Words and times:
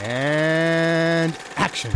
And 0.00 1.36
action. 1.56 1.90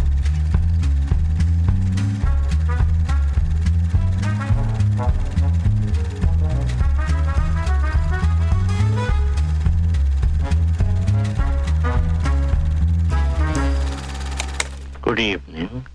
Good 15.00 15.21
evening, 15.21 15.87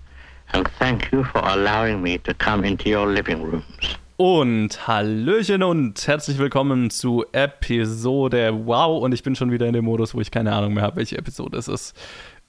and 0.52 0.68
thank 0.78 1.12
you 1.12 1.24
for 1.24 1.40
allowing 1.42 2.02
me 2.02 2.18
to 2.18 2.32
come 2.34 2.64
into 2.64 2.88
your 2.88 3.06
living 3.06 3.42
rooms. 3.42 3.96
Und 4.20 4.88
Hallöchen 4.88 5.62
und 5.62 6.08
herzlich 6.08 6.38
willkommen 6.38 6.90
zu 6.90 7.24
Episode 7.30 8.52
Wow. 8.64 9.00
Und 9.00 9.12
ich 9.14 9.22
bin 9.22 9.36
schon 9.36 9.52
wieder 9.52 9.68
in 9.68 9.74
dem 9.74 9.84
Modus, 9.84 10.12
wo 10.12 10.20
ich 10.20 10.32
keine 10.32 10.52
Ahnung 10.54 10.74
mehr 10.74 10.82
habe, 10.82 10.96
welche 10.96 11.16
Episode 11.16 11.56
es 11.56 11.68
ist. 11.68 11.96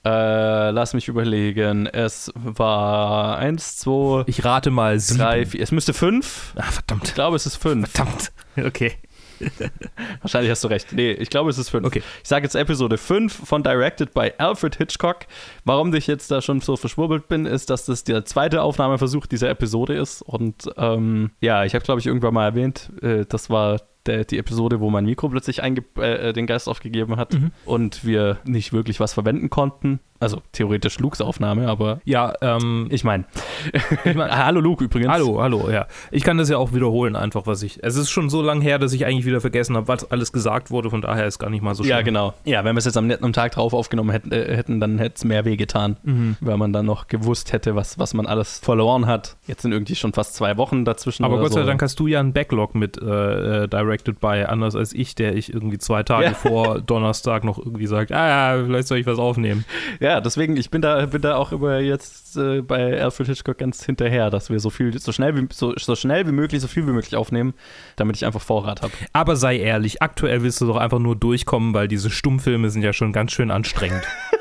Äh, 0.04 0.70
lass 0.70 0.94
mich 0.94 1.06
überlegen. 1.06 1.86
Es 1.86 2.32
war 2.34 3.38
1, 3.38 3.76
2, 3.76 4.24
Ich 4.26 4.44
rate 4.44 4.72
mal 4.72 4.98
sieben. 4.98 5.20
3, 5.20 5.46
4. 5.46 5.60
Es 5.62 5.70
müsste 5.70 5.94
5. 5.94 6.54
Ah, 6.56 6.62
verdammt. 6.64 7.06
Ich 7.06 7.14
glaube, 7.14 7.36
es 7.36 7.46
ist 7.46 7.54
5. 7.54 7.88
Verdammt. 7.88 8.32
Okay. 8.66 8.94
Wahrscheinlich 10.20 10.50
hast 10.50 10.64
du 10.64 10.68
recht. 10.68 10.92
Nee, 10.92 11.12
ich 11.12 11.30
glaube, 11.30 11.50
es 11.50 11.58
ist 11.58 11.70
5. 11.70 11.86
Okay. 11.86 12.02
Ich 12.22 12.28
sage 12.28 12.44
jetzt 12.44 12.54
Episode 12.54 12.98
5 12.98 13.46
von 13.46 13.62
Directed 13.62 14.14
by 14.14 14.32
Alfred 14.38 14.76
Hitchcock. 14.76 15.26
Warum 15.64 15.92
ich 15.94 16.06
jetzt 16.06 16.30
da 16.30 16.40
schon 16.40 16.60
so 16.60 16.76
verschwurbelt 16.76 17.28
bin, 17.28 17.46
ist, 17.46 17.70
dass 17.70 17.86
das 17.86 18.04
der 18.04 18.24
zweite 18.24 18.62
Aufnahmeversuch 18.62 19.26
dieser 19.26 19.50
Episode 19.50 19.94
ist. 19.94 20.22
Und 20.22 20.70
ähm, 20.76 21.30
ja, 21.40 21.64
ich 21.64 21.74
habe, 21.74 21.84
glaube 21.84 22.00
ich, 22.00 22.06
irgendwann 22.06 22.34
mal 22.34 22.44
erwähnt, 22.44 22.90
äh, 23.02 23.24
das 23.26 23.50
war 23.50 23.80
der, 24.06 24.24
die 24.24 24.38
Episode, 24.38 24.80
wo 24.80 24.90
mein 24.90 25.04
Mikro 25.04 25.28
plötzlich 25.28 25.62
einge 25.62 25.84
äh, 25.96 26.32
den 26.32 26.46
Geist 26.46 26.68
aufgegeben 26.68 27.16
hat 27.16 27.36
und 27.64 28.04
wir 28.04 28.38
nicht 28.44 28.72
wirklich 28.72 29.00
was 29.00 29.12
verwenden 29.12 29.50
konnten. 29.50 30.00
Also 30.22 30.42
theoretisch 30.52 30.98
Lukes 30.98 31.20
Aufnahme, 31.22 31.66
aber 31.66 32.00
Ja, 32.04 32.34
ähm, 32.42 32.88
ich 32.90 33.04
meine. 33.04 33.24
hallo 34.04 34.60
Luke 34.60 34.84
übrigens. 34.84 35.10
hallo, 35.10 35.40
hallo, 35.40 35.70
ja. 35.70 35.86
Ich 36.10 36.24
kann 36.24 36.36
das 36.38 36.48
ja 36.50 36.58
auch 36.58 36.72
wiederholen, 36.74 37.16
einfach, 37.16 37.46
was 37.46 37.62
ich. 37.62 37.78
Es 37.82 37.96
ist 37.96 38.10
schon 38.10 38.28
so 38.30 38.42
lange 38.42 38.62
her, 38.62 38.78
dass 38.78 38.92
ich 38.92 39.06
eigentlich 39.06 39.24
wieder 39.24 39.40
vergessen 39.40 39.76
habe, 39.76 39.88
was 39.88 40.10
alles 40.10 40.32
gesagt 40.32 40.70
wurde, 40.70 40.90
von 40.90 41.00
daher 41.00 41.26
ist 41.26 41.38
gar 41.38 41.48
nicht 41.50 41.62
mal 41.62 41.74
so 41.74 41.82
schlimm. 41.82 41.96
Ja, 41.96 42.02
genau. 42.02 42.34
Ja, 42.44 42.64
wenn 42.64 42.74
wir 42.74 42.78
es 42.80 42.84
jetzt 42.84 42.96
am 42.98 43.06
netten 43.06 43.32
Tag 43.32 43.52
drauf 43.52 43.72
aufgenommen 43.72 44.10
hätten, 44.10 44.30
äh, 44.32 44.54
hätten 44.56 44.78
dann 44.78 44.98
hätte 44.98 45.14
es 45.16 45.24
mehr 45.24 45.44
weh 45.44 45.56
getan, 45.56 45.96
Mhm. 46.02 46.36
weil 46.40 46.56
man 46.58 46.72
dann 46.74 46.84
noch 46.86 47.06
gewusst 47.08 47.52
hätte, 47.52 47.74
was, 47.74 47.98
was 47.98 48.12
man 48.14 48.26
alles 48.26 48.58
verloren 48.58 49.06
hat. 49.06 49.36
Jetzt 49.46 49.62
sind 49.62 49.72
irgendwie 49.72 49.94
schon 49.94 50.12
fast 50.12 50.34
zwei 50.34 50.56
Wochen 50.58 50.84
dazwischen. 50.84 51.24
Aber 51.24 51.38
Gott 51.38 51.52
sei 51.54 51.62
so. 51.62 51.66
Dank 51.66 51.80
hast 51.82 51.98
du 51.98 52.06
ja 52.06 52.20
einen 52.20 52.32
Backlog 52.34 52.74
mit 52.74 53.00
äh, 53.00 53.64
äh, 53.64 53.68
Directed 53.68 54.20
by, 54.20 54.44
anders 54.46 54.76
als 54.76 54.92
ich, 54.92 55.14
der 55.14 55.34
ich 55.34 55.52
irgendwie 55.52 55.78
zwei 55.78 56.02
Tage 56.02 56.24
Ja. 56.26 56.34
vor 56.34 56.80
Donnerstag 56.80 57.44
noch 57.44 57.58
irgendwie 57.58 57.86
sagt, 57.86 58.12
ah 58.12 58.56
ja, 58.58 58.64
vielleicht 58.64 58.88
soll 58.88 58.98
ich 58.98 59.06
was 59.06 59.18
aufnehmen. 59.18 59.64
Ja, 59.98 60.09
deswegen, 60.18 60.56
ich 60.56 60.70
bin 60.70 60.82
da, 60.82 61.06
bin 61.06 61.22
da 61.22 61.36
auch 61.36 61.52
über 61.52 61.78
jetzt 61.78 62.36
äh, 62.36 62.62
bei 62.62 63.00
Alfred 63.00 63.28
Hitchcock 63.28 63.58
ganz 63.58 63.84
hinterher, 63.84 64.30
dass 64.30 64.50
wir 64.50 64.58
so 64.58 64.70
viel, 64.70 64.98
so 64.98 65.12
schnell 65.12 65.36
wie, 65.36 65.46
so, 65.52 65.72
so 65.76 65.94
schnell 65.94 66.26
wie 66.26 66.32
möglich, 66.32 66.60
so 66.60 66.66
viel 66.66 66.86
wie 66.88 66.92
möglich 66.92 67.14
aufnehmen, 67.14 67.54
damit 67.96 68.16
ich 68.16 68.26
einfach 68.26 68.40
Vorrat 68.40 68.82
habe. 68.82 68.92
Aber 69.12 69.36
sei 69.36 69.58
ehrlich, 69.58 70.02
aktuell 70.02 70.42
willst 70.42 70.60
du 70.60 70.66
doch 70.66 70.76
einfach 70.76 70.98
nur 70.98 71.14
durchkommen, 71.14 71.74
weil 71.74 71.86
diese 71.86 72.10
Stummfilme 72.10 72.70
sind 72.70 72.82
ja 72.82 72.92
schon 72.92 73.12
ganz 73.12 73.32
schön 73.32 73.52
anstrengend. 73.52 74.02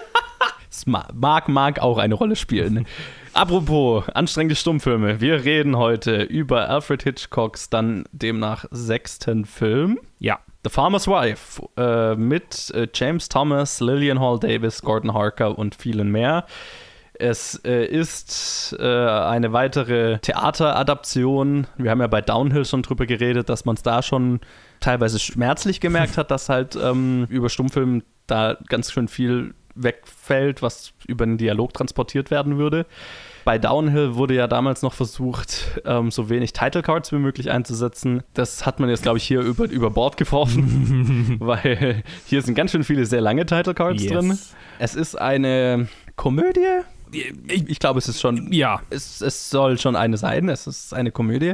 Mag, 0.85 1.49
mag 1.49 1.79
auch 1.79 1.97
eine 1.97 2.15
Rolle 2.15 2.35
spielen. 2.35 2.85
Apropos 3.33 4.07
anstrengende 4.09 4.55
Stummfilme. 4.55 5.21
Wir 5.21 5.43
reden 5.45 5.77
heute 5.77 6.23
über 6.23 6.69
Alfred 6.69 7.03
Hitchcocks 7.03 7.69
dann 7.69 8.05
demnach 8.11 8.65
sechsten 8.71 9.45
Film. 9.45 9.99
ja. 10.19 10.39
The 10.65 10.69
Farmer's 10.69 11.07
Wife 11.07 11.61
äh, 11.77 12.15
mit 12.15 12.69
äh, 12.71 12.85
James 12.93 13.29
Thomas, 13.29 13.79
Lillian 13.79 14.19
Hall 14.19 14.37
Davis, 14.39 14.81
Gordon 14.81 15.13
Harker 15.13 15.57
und 15.57 15.73
vielen 15.73 16.11
mehr. 16.11 16.45
Es 17.13 17.61
äh, 17.63 17.85
ist 17.85 18.75
äh, 18.79 18.85
eine 18.85 19.53
weitere 19.53 20.19
Theateradaption. 20.19 21.67
Wir 21.77 21.91
haben 21.91 22.01
ja 22.01 22.07
bei 22.07 22.21
Downhill 22.21 22.65
schon 22.65 22.81
drüber 22.81 23.05
geredet, 23.05 23.47
dass 23.47 23.63
man 23.63 23.75
es 23.75 23.83
da 23.83 24.01
schon 24.01 24.41
teilweise 24.81 25.19
schmerzlich 25.19 25.79
gemerkt 25.79 26.17
hat, 26.17 26.29
dass 26.31 26.49
halt 26.49 26.77
ähm, 26.81 27.25
über 27.29 27.49
Stummfilm 27.49 28.03
da 28.27 28.57
ganz 28.67 28.91
schön 28.91 29.07
viel 29.07 29.53
wegfällt, 29.83 30.61
was 30.61 30.93
über 31.07 31.25
den 31.25 31.37
Dialog 31.37 31.73
transportiert 31.73 32.31
werden 32.31 32.57
würde. 32.57 32.85
Bei 33.45 33.57
Downhill 33.57 34.15
wurde 34.15 34.35
ja 34.35 34.47
damals 34.47 34.81
noch 34.81 34.93
versucht, 34.93 35.81
ähm, 35.85 36.11
so 36.11 36.29
wenig 36.29 36.53
Title 36.53 36.81
Cards 36.81 37.11
wie 37.11 37.17
möglich 37.17 37.49
einzusetzen. 37.49 38.21
Das 38.33 38.65
hat 38.65 38.79
man 38.79 38.89
jetzt, 38.89 39.01
glaube 39.01 39.17
ich, 39.17 39.23
hier 39.23 39.39
über, 39.41 39.65
über 39.69 39.89
Bord 39.89 40.17
geworfen, 40.17 41.35
weil 41.39 42.03
hier 42.25 42.41
sind 42.41 42.55
ganz 42.55 42.71
schön 42.71 42.83
viele 42.83 43.05
sehr 43.05 43.21
lange 43.21 43.45
Title 43.45 43.73
Cards 43.73 44.03
Yes. 44.03 44.11
drin. 44.11 44.37
Es 44.77 44.95
ist 44.95 45.19
eine 45.19 45.87
Komödie. 46.15 46.81
Ich, 47.11 47.67
ich 47.67 47.79
glaube, 47.79 47.97
es 47.97 48.07
ist 48.07 48.21
schon. 48.21 48.53
Ja. 48.53 48.81
Es, 48.91 49.21
es 49.21 49.49
soll 49.49 49.79
schon 49.79 49.95
eine 49.95 50.17
sein. 50.17 50.47
Es 50.47 50.67
ist 50.67 50.93
eine 50.93 51.11
Komödie. 51.11 51.53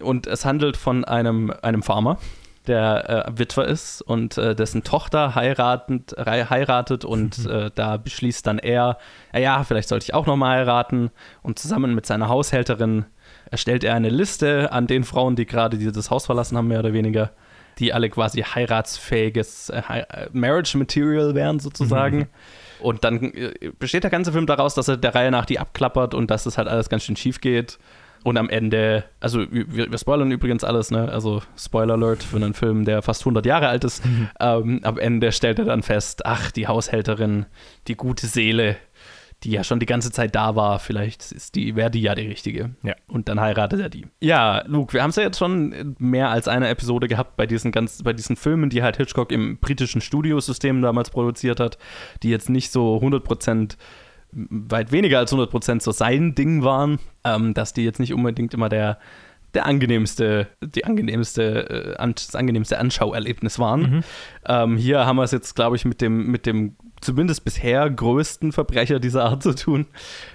Und 0.00 0.26
es 0.26 0.44
handelt 0.44 0.76
von 0.76 1.04
einem, 1.04 1.50
einem 1.62 1.82
Farmer, 1.82 2.18
der 2.66 3.26
äh, 3.28 3.38
Witwer 3.38 3.66
ist 3.66 4.02
und 4.02 4.38
äh, 4.38 4.54
dessen 4.54 4.84
Tochter 4.84 5.34
heiratend, 5.34 6.14
heiratet 6.18 7.04
und 7.04 7.46
äh, 7.46 7.70
da 7.74 7.96
beschließt 7.96 8.46
dann 8.46 8.58
er, 8.58 8.98
ja, 9.36 9.64
vielleicht 9.64 9.88
sollte 9.88 10.04
ich 10.04 10.14
auch 10.14 10.26
nochmal 10.26 10.58
heiraten 10.58 11.10
und 11.42 11.58
zusammen 11.58 11.94
mit 11.94 12.06
seiner 12.06 12.28
Haushälterin 12.28 13.06
erstellt 13.50 13.84
er 13.84 13.94
eine 13.94 14.08
Liste 14.08 14.72
an 14.72 14.86
den 14.86 15.04
Frauen, 15.04 15.36
die 15.36 15.46
gerade 15.46 15.78
die 15.78 15.90
das 15.92 16.10
Haus 16.10 16.26
verlassen 16.26 16.56
haben, 16.56 16.68
mehr 16.68 16.80
oder 16.80 16.92
weniger, 16.92 17.30
die 17.78 17.92
alle 17.92 18.08
quasi 18.10 18.42
heiratsfähiges 18.42 19.70
äh, 19.70 19.82
äh, 19.88 20.28
Marriage 20.32 20.76
Material 20.76 21.34
wären 21.34 21.58
sozusagen. 21.58 22.28
Und 22.80 23.04
dann 23.04 23.32
äh, 23.32 23.70
besteht 23.78 24.04
der 24.04 24.10
ganze 24.10 24.32
Film 24.32 24.46
daraus, 24.46 24.74
dass 24.74 24.88
er 24.88 24.96
der 24.96 25.14
Reihe 25.14 25.30
nach 25.30 25.46
die 25.46 25.58
abklappert 25.58 26.14
und 26.14 26.32
dass 26.32 26.46
es 26.46 26.58
halt 26.58 26.66
alles 26.66 26.88
ganz 26.88 27.04
schön 27.04 27.14
schief 27.14 27.40
geht. 27.40 27.78
Und 28.24 28.36
am 28.36 28.48
Ende, 28.48 29.04
also 29.20 29.44
wir, 29.50 29.90
wir 29.90 29.98
spoilern 29.98 30.30
übrigens 30.30 30.62
alles, 30.64 30.90
ne? 30.90 31.10
Also 31.10 31.42
Spoiler 31.56 31.94
Alert 31.94 32.22
für 32.22 32.36
einen 32.36 32.54
Film, 32.54 32.84
der 32.84 33.02
fast 33.02 33.22
100 33.22 33.44
Jahre 33.46 33.68
alt 33.68 33.84
ist. 33.84 34.02
Ähm, 34.40 34.80
am 34.82 34.98
Ende 34.98 35.32
stellt 35.32 35.58
er 35.58 35.64
dann 35.64 35.82
fest, 35.82 36.26
ach, 36.26 36.50
die 36.50 36.66
Haushälterin, 36.66 37.46
die 37.86 37.94
gute 37.94 38.26
Seele, 38.26 38.76
die 39.44 39.50
ja 39.50 39.64
schon 39.64 39.80
die 39.80 39.86
ganze 39.86 40.12
Zeit 40.12 40.34
da 40.34 40.54
war, 40.54 40.78
vielleicht 40.78 41.32
ist 41.32 41.54
die, 41.54 41.74
wäre 41.74 41.90
die 41.90 42.00
ja 42.00 42.14
die 42.14 42.26
richtige. 42.26 42.70
Ja. 42.82 42.94
Und 43.08 43.28
dann 43.28 43.40
heiratet 43.40 43.80
er 43.80 43.88
die. 43.88 44.06
Ja, 44.20 44.64
Luke, 44.66 44.92
wir 44.92 45.02
haben 45.02 45.10
es 45.10 45.16
ja 45.16 45.24
jetzt 45.24 45.38
schon 45.38 45.96
mehr 45.98 46.30
als 46.30 46.48
eine 46.48 46.68
Episode 46.68 47.08
gehabt 47.08 47.36
bei 47.36 47.46
diesen 47.46 47.72
ganz, 47.72 48.02
bei 48.02 48.12
diesen 48.12 48.36
Filmen, 48.36 48.70
die 48.70 48.82
halt 48.82 48.96
Hitchcock 48.96 49.32
im 49.32 49.58
britischen 49.58 50.00
Studiosystem 50.00 50.80
damals 50.82 51.10
produziert 51.10 51.60
hat, 51.60 51.78
die 52.22 52.30
jetzt 52.30 52.50
nicht 52.50 52.70
so 52.70 52.96
100% 52.98 53.76
weit 54.32 54.92
weniger 54.92 55.18
als 55.18 55.32
100% 55.32 55.82
so 55.82 55.92
sein 55.92 56.34
Ding 56.34 56.64
waren, 56.64 56.98
ähm, 57.24 57.54
dass 57.54 57.72
die 57.72 57.84
jetzt 57.84 58.00
nicht 58.00 58.14
unbedingt 58.14 58.54
immer 58.54 58.68
der, 58.68 58.98
der 59.54 59.66
angenehmste, 59.66 60.48
die 60.62 60.84
angenehmste, 60.84 61.96
äh, 61.98 62.12
das 62.14 62.34
angenehmste 62.34 62.78
Anschauerlebnis 62.78 63.58
waren. 63.58 64.04
Ähm, 64.46 64.76
hier 64.76 65.06
haben 65.06 65.16
wir 65.16 65.24
es 65.24 65.32
jetzt, 65.32 65.54
glaube 65.54 65.76
ich, 65.76 65.84
mit 65.84 66.00
dem, 66.00 66.30
mit 66.30 66.46
dem 66.46 66.76
zumindest 67.02 67.44
bisher 67.44 67.90
größten 67.90 68.52
Verbrecher 68.52 69.00
dieser 69.00 69.24
Art 69.24 69.42
zu 69.42 69.54
tun, 69.54 69.86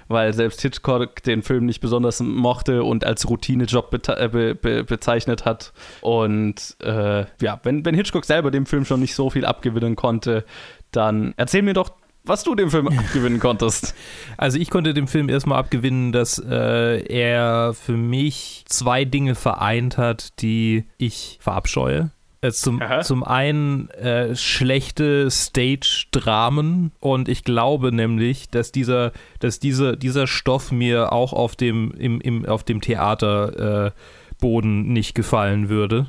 weil 0.06 0.32
selbst 0.34 0.60
Hitchcock 0.60 1.22
den 1.22 1.42
Film 1.42 1.66
nicht 1.66 1.80
besonders 1.80 2.20
mochte 2.20 2.84
und 2.84 3.04
als 3.04 3.28
Routinejob 3.28 3.92
äh, 4.08 4.28
be 4.28 4.54
be 4.54 4.84
bezeichnet 4.84 5.44
hat. 5.44 5.72
Und 6.02 6.76
äh, 6.82 7.24
ja, 7.40 7.60
wenn, 7.62 7.84
wenn 7.84 7.94
Hitchcock 7.94 8.24
selber 8.24 8.50
dem 8.50 8.66
Film 8.66 8.84
schon 8.84 9.00
nicht 9.00 9.14
so 9.14 9.30
viel 9.30 9.44
abgewinnen 9.44 9.96
konnte, 9.96 10.44
dann 10.92 11.34
erzähl 11.36 11.62
mir 11.62 11.74
doch, 11.74 11.90
was 12.28 12.44
du 12.44 12.54
dem 12.54 12.70
Film 12.70 12.88
abgewinnen 12.88 13.40
konntest. 13.40 13.94
Also 14.36 14.58
ich 14.58 14.70
konnte 14.70 14.94
dem 14.94 15.08
Film 15.08 15.28
erstmal 15.28 15.58
abgewinnen, 15.58 16.12
dass 16.12 16.38
äh, 16.38 17.02
er 17.06 17.74
für 17.74 17.96
mich 17.96 18.64
zwei 18.66 19.04
Dinge 19.04 19.34
vereint 19.34 19.98
hat, 19.98 20.40
die 20.40 20.84
ich 20.98 21.38
verabscheue. 21.40 22.10
Äh, 22.40 22.52
zum, 22.52 22.80
Aha. 22.80 23.00
zum 23.00 23.24
einen 23.24 23.90
äh, 23.90 24.36
schlechte 24.36 25.28
Stage-Dramen 25.28 26.92
und 27.00 27.28
ich 27.28 27.42
glaube 27.42 27.90
nämlich, 27.90 28.48
dass 28.48 28.70
dieser, 28.70 29.12
dass 29.40 29.58
diese, 29.58 29.96
dieser 29.96 30.28
Stoff 30.28 30.70
mir 30.70 31.12
auch 31.12 31.32
auf 31.32 31.56
dem, 31.56 31.90
im, 31.92 32.20
im, 32.20 32.46
auf 32.46 32.62
dem 32.62 32.80
Theaterboden 32.80 33.92
Boden 34.40 34.92
nicht 34.92 35.14
gefallen 35.14 35.68
würde. 35.68 36.08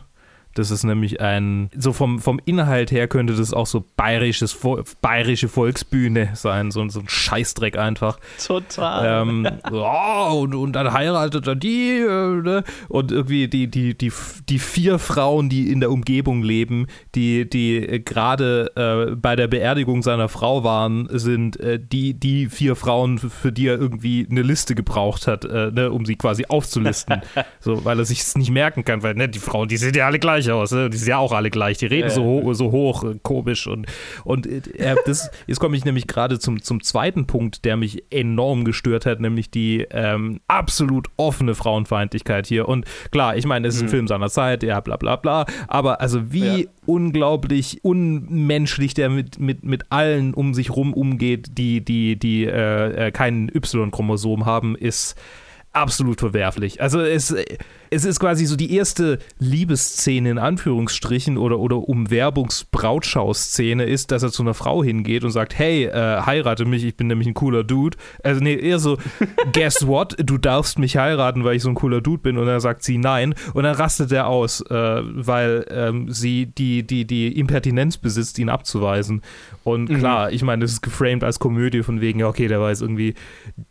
Das 0.55 0.71
ist 0.71 0.83
nämlich 0.83 1.21
ein, 1.21 1.69
so 1.77 1.93
vom, 1.93 2.19
vom 2.19 2.39
Inhalt 2.45 2.91
her 2.91 3.07
könnte 3.07 3.33
das 3.35 3.53
auch 3.53 3.67
so 3.67 3.85
bayerisches, 3.95 4.57
bayerische 5.01 5.47
Volksbühne 5.47 6.31
sein, 6.33 6.71
so, 6.71 6.87
so 6.89 6.99
ein 7.01 7.07
Scheißdreck 7.07 7.77
einfach. 7.77 8.19
Total. 8.45 9.21
Ähm, 9.21 9.47
oh, 9.71 10.41
und, 10.41 10.55
und 10.55 10.73
dann 10.73 10.91
heiratet 10.91 11.47
er 11.47 11.55
die 11.55 11.99
äh, 11.99 12.41
ne? 12.41 12.63
und 12.87 13.11
irgendwie 13.11 13.47
die, 13.47 13.67
die, 13.69 13.97
die, 13.97 14.11
die 14.49 14.59
vier 14.59 14.97
Frauen, 14.99 15.49
die 15.49 15.71
in 15.71 15.79
der 15.79 15.91
Umgebung 15.91 16.41
leben, 16.43 16.87
die, 17.15 17.47
die 17.49 17.77
äh, 17.77 17.99
gerade 17.99 18.71
äh, 19.11 19.15
bei 19.15 19.35
der 19.35 19.47
Beerdigung 19.47 20.01
seiner 20.03 20.29
Frau 20.29 20.63
waren, 20.63 21.07
sind 21.11 21.59
äh, 21.59 21.79
die, 21.79 22.13
die 22.15 22.47
vier 22.47 22.75
Frauen, 22.75 23.19
für- 23.19 23.51
die 23.51 23.67
er 23.67 23.79
irgendwie 23.79 24.27
eine 24.29 24.41
Liste 24.41 24.75
gebraucht 24.75 25.27
hat, 25.27 25.45
äh, 25.45 25.71
ne, 25.71 25.91
um 25.91 26.05
sie 26.05 26.15
quasi 26.15 26.45
aufzulisten. 26.49 27.21
so, 27.59 27.85
weil 27.85 27.99
er 27.99 28.05
sich 28.05 28.21
es 28.21 28.35
nicht 28.37 28.51
merken 28.51 28.83
kann, 28.83 29.03
weil 29.03 29.13
ne, 29.15 29.29
die 29.29 29.39
Frauen, 29.39 29.67
die 29.67 29.77
sehen 29.77 29.93
ja 29.93 30.05
alle 30.05 30.19
gleich 30.19 30.38
gleich 30.43 30.51
aus. 30.51 30.71
Ne? 30.71 30.89
Die 30.89 30.97
sehen 30.97 31.09
ja 31.09 31.17
auch 31.17 31.31
alle 31.31 31.49
gleich. 31.49 31.77
Die 31.77 31.85
reden 31.85 32.09
Ja, 32.09 32.13
so, 32.13 32.23
hoch, 32.23 32.53
so 32.53 32.71
hoch, 32.71 33.03
äh, 33.03 33.15
komisch. 33.21 33.67
Und, 33.67 33.87
und 34.23 34.47
äh, 34.47 34.95
das, 35.05 35.29
jetzt 35.47 35.59
komme 35.59 35.75
ich 35.77 35.85
nämlich 35.85 36.07
gerade 36.07 36.39
zum, 36.39 36.61
zum 36.61 36.81
zweiten 36.81 37.27
Punkt, 37.27 37.65
der 37.65 37.77
mich 37.77 38.03
enorm 38.11 38.65
gestört 38.65 39.05
hat, 39.05 39.19
nämlich 39.19 39.51
die 39.51 39.85
ähm, 39.91 40.39
absolut 40.47 41.07
offene 41.17 41.55
Frauenfeindlichkeit 41.55 42.47
hier. 42.47 42.67
Und 42.67 42.85
klar, 43.11 43.35
ich 43.37 43.45
meine, 43.45 43.67
es 43.67 43.75
ist 43.75 43.83
ein 43.83 43.89
Film 43.89 44.07
seiner 44.07 44.29
Zeit, 44.29 44.63
ja, 44.63 44.79
bla 44.79 44.97
bla 44.97 45.15
bla. 45.15 45.45
Aber 45.67 46.01
also 46.01 46.31
wie 46.31 46.63
Ja. 46.63 46.69
unglaublich 46.85 47.79
unmenschlich 47.83 48.93
der 48.93 49.09
mit, 49.09 49.39
mit, 49.39 49.63
mit 49.63 49.91
allen 49.91 50.33
um 50.33 50.53
sich 50.53 50.71
rum 50.71 50.93
umgeht, 50.93 51.57
die, 51.57 51.83
die, 51.83 52.17
die 52.17 52.45
äh, 52.45 53.07
äh, 53.07 53.11
kein 53.11 53.49
Y-Chromosom 53.53 54.45
haben, 54.45 54.75
ist 54.75 55.15
absolut 55.71 56.19
verwerflich. 56.19 56.81
Also 56.81 56.99
es, 57.01 57.35
es 57.91 58.05
ist 58.05 58.19
quasi 58.19 58.45
so 58.45 58.55
die 58.55 58.75
erste 58.75 59.17
Liebesszene 59.39 60.29
in 60.29 60.37
Anführungsstrichen 60.37 61.37
oder, 61.37 61.59
oder 61.59 61.77
Umwerbungs-Brautschau-Szene 61.77 63.85
ist, 63.85 64.11
dass 64.11 64.23
er 64.23 64.31
zu 64.31 64.43
einer 64.43 64.53
Frau 64.53 64.83
hingeht 64.83 65.23
und 65.23 65.31
sagt, 65.31 65.57
hey, 65.57 65.85
äh, 65.85 66.21
heirate 66.25 66.65
mich, 66.65 66.83
ich 66.83 66.95
bin 66.95 67.07
nämlich 67.07 67.27
ein 67.27 67.33
cooler 67.33 67.63
Dude. 67.63 67.97
Also 68.23 68.41
nee, 68.41 68.55
eher 68.55 68.79
so, 68.79 68.97
guess 69.53 69.87
what, 69.87 70.15
du 70.19 70.37
darfst 70.37 70.79
mich 70.79 70.97
heiraten, 70.97 71.43
weil 71.43 71.55
ich 71.55 71.63
so 71.63 71.69
ein 71.69 71.75
cooler 71.75 72.01
Dude 72.01 72.21
bin. 72.21 72.37
Und 72.37 72.47
dann 72.47 72.59
sagt 72.59 72.83
sie 72.83 72.97
nein. 72.97 73.33
Und 73.53 73.63
dann 73.63 73.75
rastet 73.75 74.11
er 74.11 74.27
aus, 74.27 74.61
äh, 74.61 75.01
weil 75.03 75.65
ähm, 75.69 76.11
sie 76.11 76.47
die, 76.47 76.85
die, 76.85 77.05
die 77.05 77.39
Impertinenz 77.39 77.97
besitzt, 77.97 78.37
ihn 78.39 78.49
abzuweisen. 78.49 79.21
Und 79.63 79.87
klar, 79.87 80.31
ich 80.31 80.43
meine, 80.43 80.63
das 80.63 80.73
ist 80.73 80.81
geframed 80.81 81.23
als 81.23 81.39
Komödie 81.39 81.83
von 81.83 82.01
wegen, 82.01 82.19
ja, 82.19 82.27
okay, 82.27 82.47
der 82.47 82.59
war 82.59 82.69
jetzt 82.69 82.81
irgendwie 82.81 83.13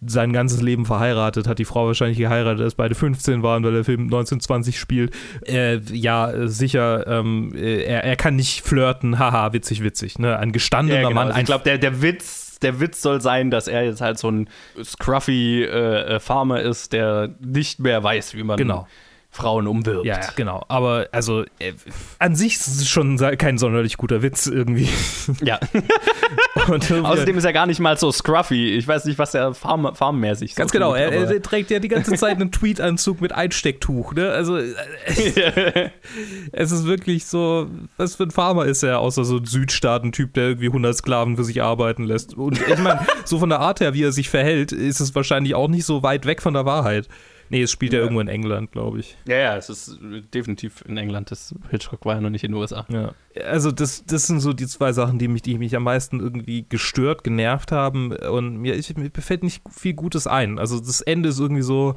sein 0.06 0.32
ganzes 0.32 0.62
Leben 0.62 0.84
verheiratet, 0.84 1.48
hat 1.48 1.58
die 1.58 1.64
Frau 1.64 1.86
wahrscheinlich 1.86 2.18
geheiratet, 2.18 2.62
als 2.62 2.74
beide 2.74 2.94
15 2.94 3.42
waren, 3.42 3.64
weil 3.64 3.72
der 3.72 3.84
Film 3.84 4.07
1920 4.08 4.78
spielt. 4.78 5.14
Äh, 5.46 5.78
ja, 5.92 6.48
sicher, 6.48 7.06
ähm, 7.06 7.52
äh, 7.54 7.82
er, 7.84 8.04
er 8.04 8.16
kann 8.16 8.36
nicht 8.36 8.62
flirten, 8.62 9.18
haha, 9.18 9.52
witzig, 9.52 9.82
witzig, 9.82 10.18
ne? 10.18 10.38
Ein 10.38 10.52
gestandener 10.52 11.00
Ja, 11.02 11.08
genau. 11.08 11.14
Mann, 11.20 11.28
Also 11.28 11.36
ein 11.38 11.42
ich 11.42 11.46
glaube, 11.46 11.64
der, 11.64 11.78
der 11.78 12.02
Witz, 12.02 12.58
der 12.60 12.80
Witz 12.80 13.02
soll 13.02 13.20
sein, 13.20 13.50
dass 13.50 13.68
er 13.68 13.84
jetzt 13.84 14.00
halt 14.00 14.18
so 14.18 14.30
ein 14.30 14.48
scruffy 14.82 15.62
äh, 15.64 16.16
äh, 16.16 16.20
Farmer 16.20 16.60
ist, 16.60 16.92
der 16.92 17.30
nicht 17.40 17.80
mehr 17.80 18.02
weiß, 18.02 18.34
wie 18.34 18.42
man 18.42 18.56
Genau. 18.56 18.86
Frauen 19.30 19.66
umwirbt. 19.66 20.06
Ja, 20.06 20.20
ja, 20.20 20.28
genau. 20.36 20.64
Aber 20.68 21.06
also 21.12 21.44
äh, 21.58 21.74
an 22.18 22.34
sich 22.34 22.56
ist 22.56 22.66
es 22.66 22.88
schon 22.88 23.18
kein 23.38 23.58
sonderlich 23.58 23.96
guter 23.96 24.22
Witz 24.22 24.46
irgendwie. 24.46 24.88
ja. 25.42 25.60
Und 26.68 26.90
irgendwie- 26.90 27.08
Außerdem 27.08 27.38
ist 27.38 27.44
er 27.44 27.52
gar 27.52 27.66
nicht 27.66 27.78
mal 27.78 27.96
so 27.98 28.10
scruffy. 28.10 28.70
Ich 28.76 28.88
weiß 28.88 29.04
nicht, 29.04 29.18
was 29.18 29.34
er 29.34 29.54
farm 29.54 29.94
farmmäßig 29.94 30.54
so 30.54 30.58
Ganz 30.58 30.72
genau, 30.72 30.90
tut, 30.90 30.98
er, 30.98 31.30
er 31.30 31.42
trägt 31.42 31.70
ja 31.70 31.78
die 31.78 31.88
ganze 31.88 32.14
Zeit 32.16 32.36
einen 32.36 32.50
Tweetanzug 32.50 33.20
mit 33.20 33.32
Einstecktuch, 33.32 34.14
ne? 34.14 34.30
Also 34.30 34.56
äh, 34.56 34.72
es 36.52 36.72
ist 36.72 36.86
wirklich 36.86 37.26
so, 37.26 37.68
was 37.96 38.16
für 38.16 38.24
ein 38.24 38.30
Farmer 38.30 38.64
ist 38.66 38.82
er, 38.82 38.98
außer 38.98 39.24
so 39.24 39.36
ein 39.36 39.44
Südstaaten-Typ, 39.44 40.34
der 40.34 40.48
irgendwie 40.48 40.66
100 40.66 40.96
Sklaven 40.96 41.36
für 41.36 41.44
sich 41.44 41.62
arbeiten 41.62 42.04
lässt. 42.04 42.34
Und 42.34 42.60
ich 42.60 42.78
meine, 42.78 43.06
so 43.24 43.38
von 43.38 43.50
der 43.50 43.60
Art 43.60 43.80
her, 43.80 43.94
wie 43.94 44.02
er 44.02 44.12
sich 44.12 44.28
verhält, 44.30 44.72
ist 44.72 45.00
es 45.00 45.14
wahrscheinlich 45.14 45.54
auch 45.54 45.68
nicht 45.68 45.84
so 45.84 46.02
weit 46.02 46.26
weg 46.26 46.42
von 46.42 46.54
der 46.54 46.64
Wahrheit. 46.64 47.08
Nee, 47.50 47.62
es 47.62 47.70
spielt 47.70 47.92
ja, 47.92 47.98
Ja. 47.98 48.04
irgendwo 48.04 48.20
in 48.20 48.28
England, 48.28 48.72
glaube 48.72 49.00
ich. 49.00 49.16
ja, 49.26 49.36
ja, 49.36 49.56
es 49.56 49.68
ist 49.68 49.98
definitiv 50.34 50.82
in 50.86 50.96
England. 50.96 51.30
Das 51.30 51.54
Hitchcock 51.70 52.04
war 52.04 52.16
ja 52.16 52.20
noch 52.20 52.30
nicht 52.30 52.44
in 52.44 52.52
den 52.52 52.60
USA. 52.60 52.84
Ja. 52.90 53.12
Also 53.46 53.70
das, 53.72 54.04
das 54.04 54.26
sind 54.26 54.40
so 54.40 54.52
die 54.52 54.66
zwei 54.66 54.92
Sachen, 54.92 55.18
die 55.18 55.28
mich, 55.28 55.42
die 55.42 55.58
mich 55.58 55.74
am 55.76 55.84
meisten 55.84 56.20
irgendwie 56.20 56.66
gestört, 56.68 57.24
genervt 57.24 57.72
haben. 57.72 58.12
Und 58.12 58.56
mir, 58.58 58.74
ich, 58.74 58.96
mir 58.96 59.10
fällt 59.18 59.42
nicht 59.42 59.62
viel 59.70 59.94
Gutes 59.94 60.26
ein. 60.26 60.58
Also 60.58 60.78
das 60.78 61.00
Ende 61.00 61.28
ist 61.30 61.38
irgendwie 61.38 61.62
so, 61.62 61.96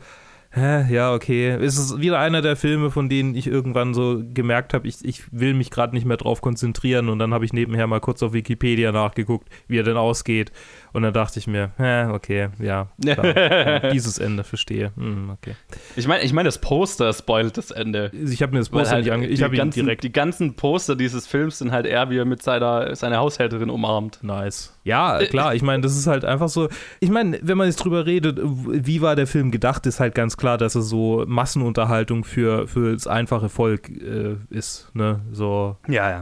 hä, 0.52 0.94
ja, 0.94 1.14
okay. 1.14 1.50
Es 1.50 1.78
ist 1.78 2.00
wieder 2.00 2.20
einer 2.20 2.42
der 2.42 2.56
Filme, 2.56 2.92
von 2.92 3.10
denen 3.10 3.36
ich 3.36 3.48
irgendwann 3.48 3.94
so 3.94 4.22
gemerkt 4.34 4.74
habe, 4.74 4.88
ich, 4.88 5.04
ich 5.04 5.24
will 5.32 5.54
mich 5.54 5.72
gerade 5.72 5.96
nicht 5.96 6.06
mehr 6.06 6.18
drauf 6.18 6.42
konzentrieren. 6.42 7.10
Und 7.10 7.20
dann 7.20 7.34
habe 7.34 7.46
ich 7.46 7.54
nebenher 7.54 7.88
mal 7.88 8.00
kurz 8.00 8.22
auf 8.22 8.34
Wikipedia 8.34 8.92
nachgeguckt, 8.92 9.50
wie 9.68 9.80
er 9.80 9.84
denn 9.84 9.98
ausgeht. 9.98 10.52
Und 10.94 11.04
dann 11.04 11.14
dachte 11.14 11.40
ich 11.40 11.48
mir, 11.48 11.72
hä, 11.78 12.06
okay, 12.12 12.50
ja, 12.60 12.90
klar, 13.02 13.38
ja, 13.38 13.80
dieses 13.92 14.18
Ende 14.18 14.44
verstehe. 14.44 14.92
Hm, 14.98 15.30
okay. 15.30 15.56
Ich 15.96 16.08
meine, 16.08 16.24
ich 16.24 16.34
mein, 16.34 16.46
das 16.46 16.60
Poster 16.60 17.14
spoilt 17.14 17.58
das 17.58 17.72
Ende. 17.72 18.12
Ich 18.14 18.42
habe 18.42 18.52
mir 18.52 18.60
das 18.60 18.70
Poster 18.70 18.96
halt 18.96 19.06
nicht 19.06 19.14
ange... 19.14 19.28
Ich 19.28 19.42
habe 19.44 19.56
ihn 19.56 19.72
direkt 19.72 20.04
die 20.04 20.12
ganzen 20.12 20.56
Poster 20.56 20.96
dieses 20.96 21.28
Films 21.28 21.60
sind 21.60 21.72
halt 21.72 21.86
er, 21.86 22.10
wie 22.10 22.18
er 22.18 22.26
mit 22.26 22.44
seiner, 22.44 22.94
seiner 22.96 23.18
Haushälterin 23.18 23.70
umarmt. 23.70 24.20
Nice. 24.22 24.78
Ja, 24.84 25.20
klar, 25.20 25.56
ich 25.56 25.62
meine, 25.62 25.82
das 25.84 25.96
ist 25.96 26.08
halt 26.08 26.26
einfach 26.26 26.50
so. 26.50 26.68
Ich 27.00 27.10
meine, 27.10 27.40
wenn 27.44 27.58
man 27.58 27.68
jetzt 27.68 27.78
drüber 27.78 28.06
redet, 28.06 28.40
wie 28.42 29.02
war 29.02 29.16
der 29.16 29.28
Film 29.28 29.52
gedacht, 29.52 29.86
ist 29.86 30.00
halt 30.00 30.16
ganz 30.16 30.38
klar, 30.42 30.58
dass 30.58 30.76
er 30.76 30.82
so 30.82 31.24
Massenunterhaltung 31.28 32.26
für, 32.26 32.68
für 32.68 32.92
das 32.92 33.08
einfache 33.08 33.48
Volk 33.48 33.90
äh, 33.90 34.36
ist, 34.50 34.90
ne? 34.94 35.22
So. 35.32 35.78
Ja, 35.88 36.10
ja. 36.10 36.22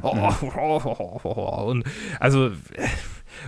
Und 1.63 1.85
also. 2.19 2.51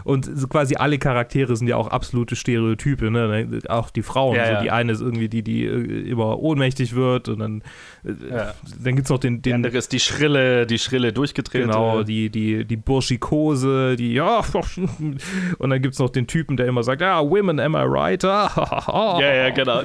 Und 0.03 0.29
quasi 0.49 0.75
alle 0.75 0.97
Charaktere 0.97 1.55
sind 1.55 1.67
ja 1.67 1.75
auch 1.77 1.87
absolute 1.87 2.35
Stereotype, 2.35 3.09
ne? 3.11 3.61
Auch 3.67 3.89
die 3.89 4.01
Frauen. 4.01 4.35
Ja, 4.35 4.45
so 4.45 4.51
ja. 4.53 4.61
die 4.61 4.71
eine 4.71 4.91
ist 4.91 5.01
irgendwie 5.01 5.29
die, 5.29 5.43
die 5.43 5.65
äh, 5.65 6.09
immer 6.09 6.39
ohnmächtig 6.39 6.95
wird 6.95 7.29
und 7.29 7.39
dann, 7.39 7.63
äh, 8.03 8.11
Ja. 8.35 8.53
dann 8.83 8.95
gibt 8.95 9.05
es 9.05 9.09
noch 9.09 9.19
den, 9.19 9.37
Die 9.41 9.49
den 9.49 9.55
andere 9.55 9.77
ist 9.77 9.91
die 9.91 9.99
schrille, 9.99 10.65
die 10.65 10.79
schrille 10.79 11.13
durchgedrehte. 11.13 11.65
Genau, 11.67 12.03
die, 12.03 12.29
die, 12.29 12.65
die 12.65 12.77
Burschikose, 12.77 13.95
die, 13.95 14.13
ja, 14.13 14.41
und 15.57 15.69
dann 15.69 15.81
gibt 15.81 15.93
es 15.93 15.99
noch 15.99 16.09
den 16.09 16.27
Typen, 16.27 16.57
der 16.57 16.67
immer 16.67 16.83
sagt, 16.83 17.01
ja, 17.01 17.21
women, 17.21 17.59
am 17.59 17.75
I 17.75 17.83
right? 17.85 18.23
Ah, 18.25 19.17
Ja, 19.19 19.33
ja, 19.33 19.49
genau. 19.49 19.81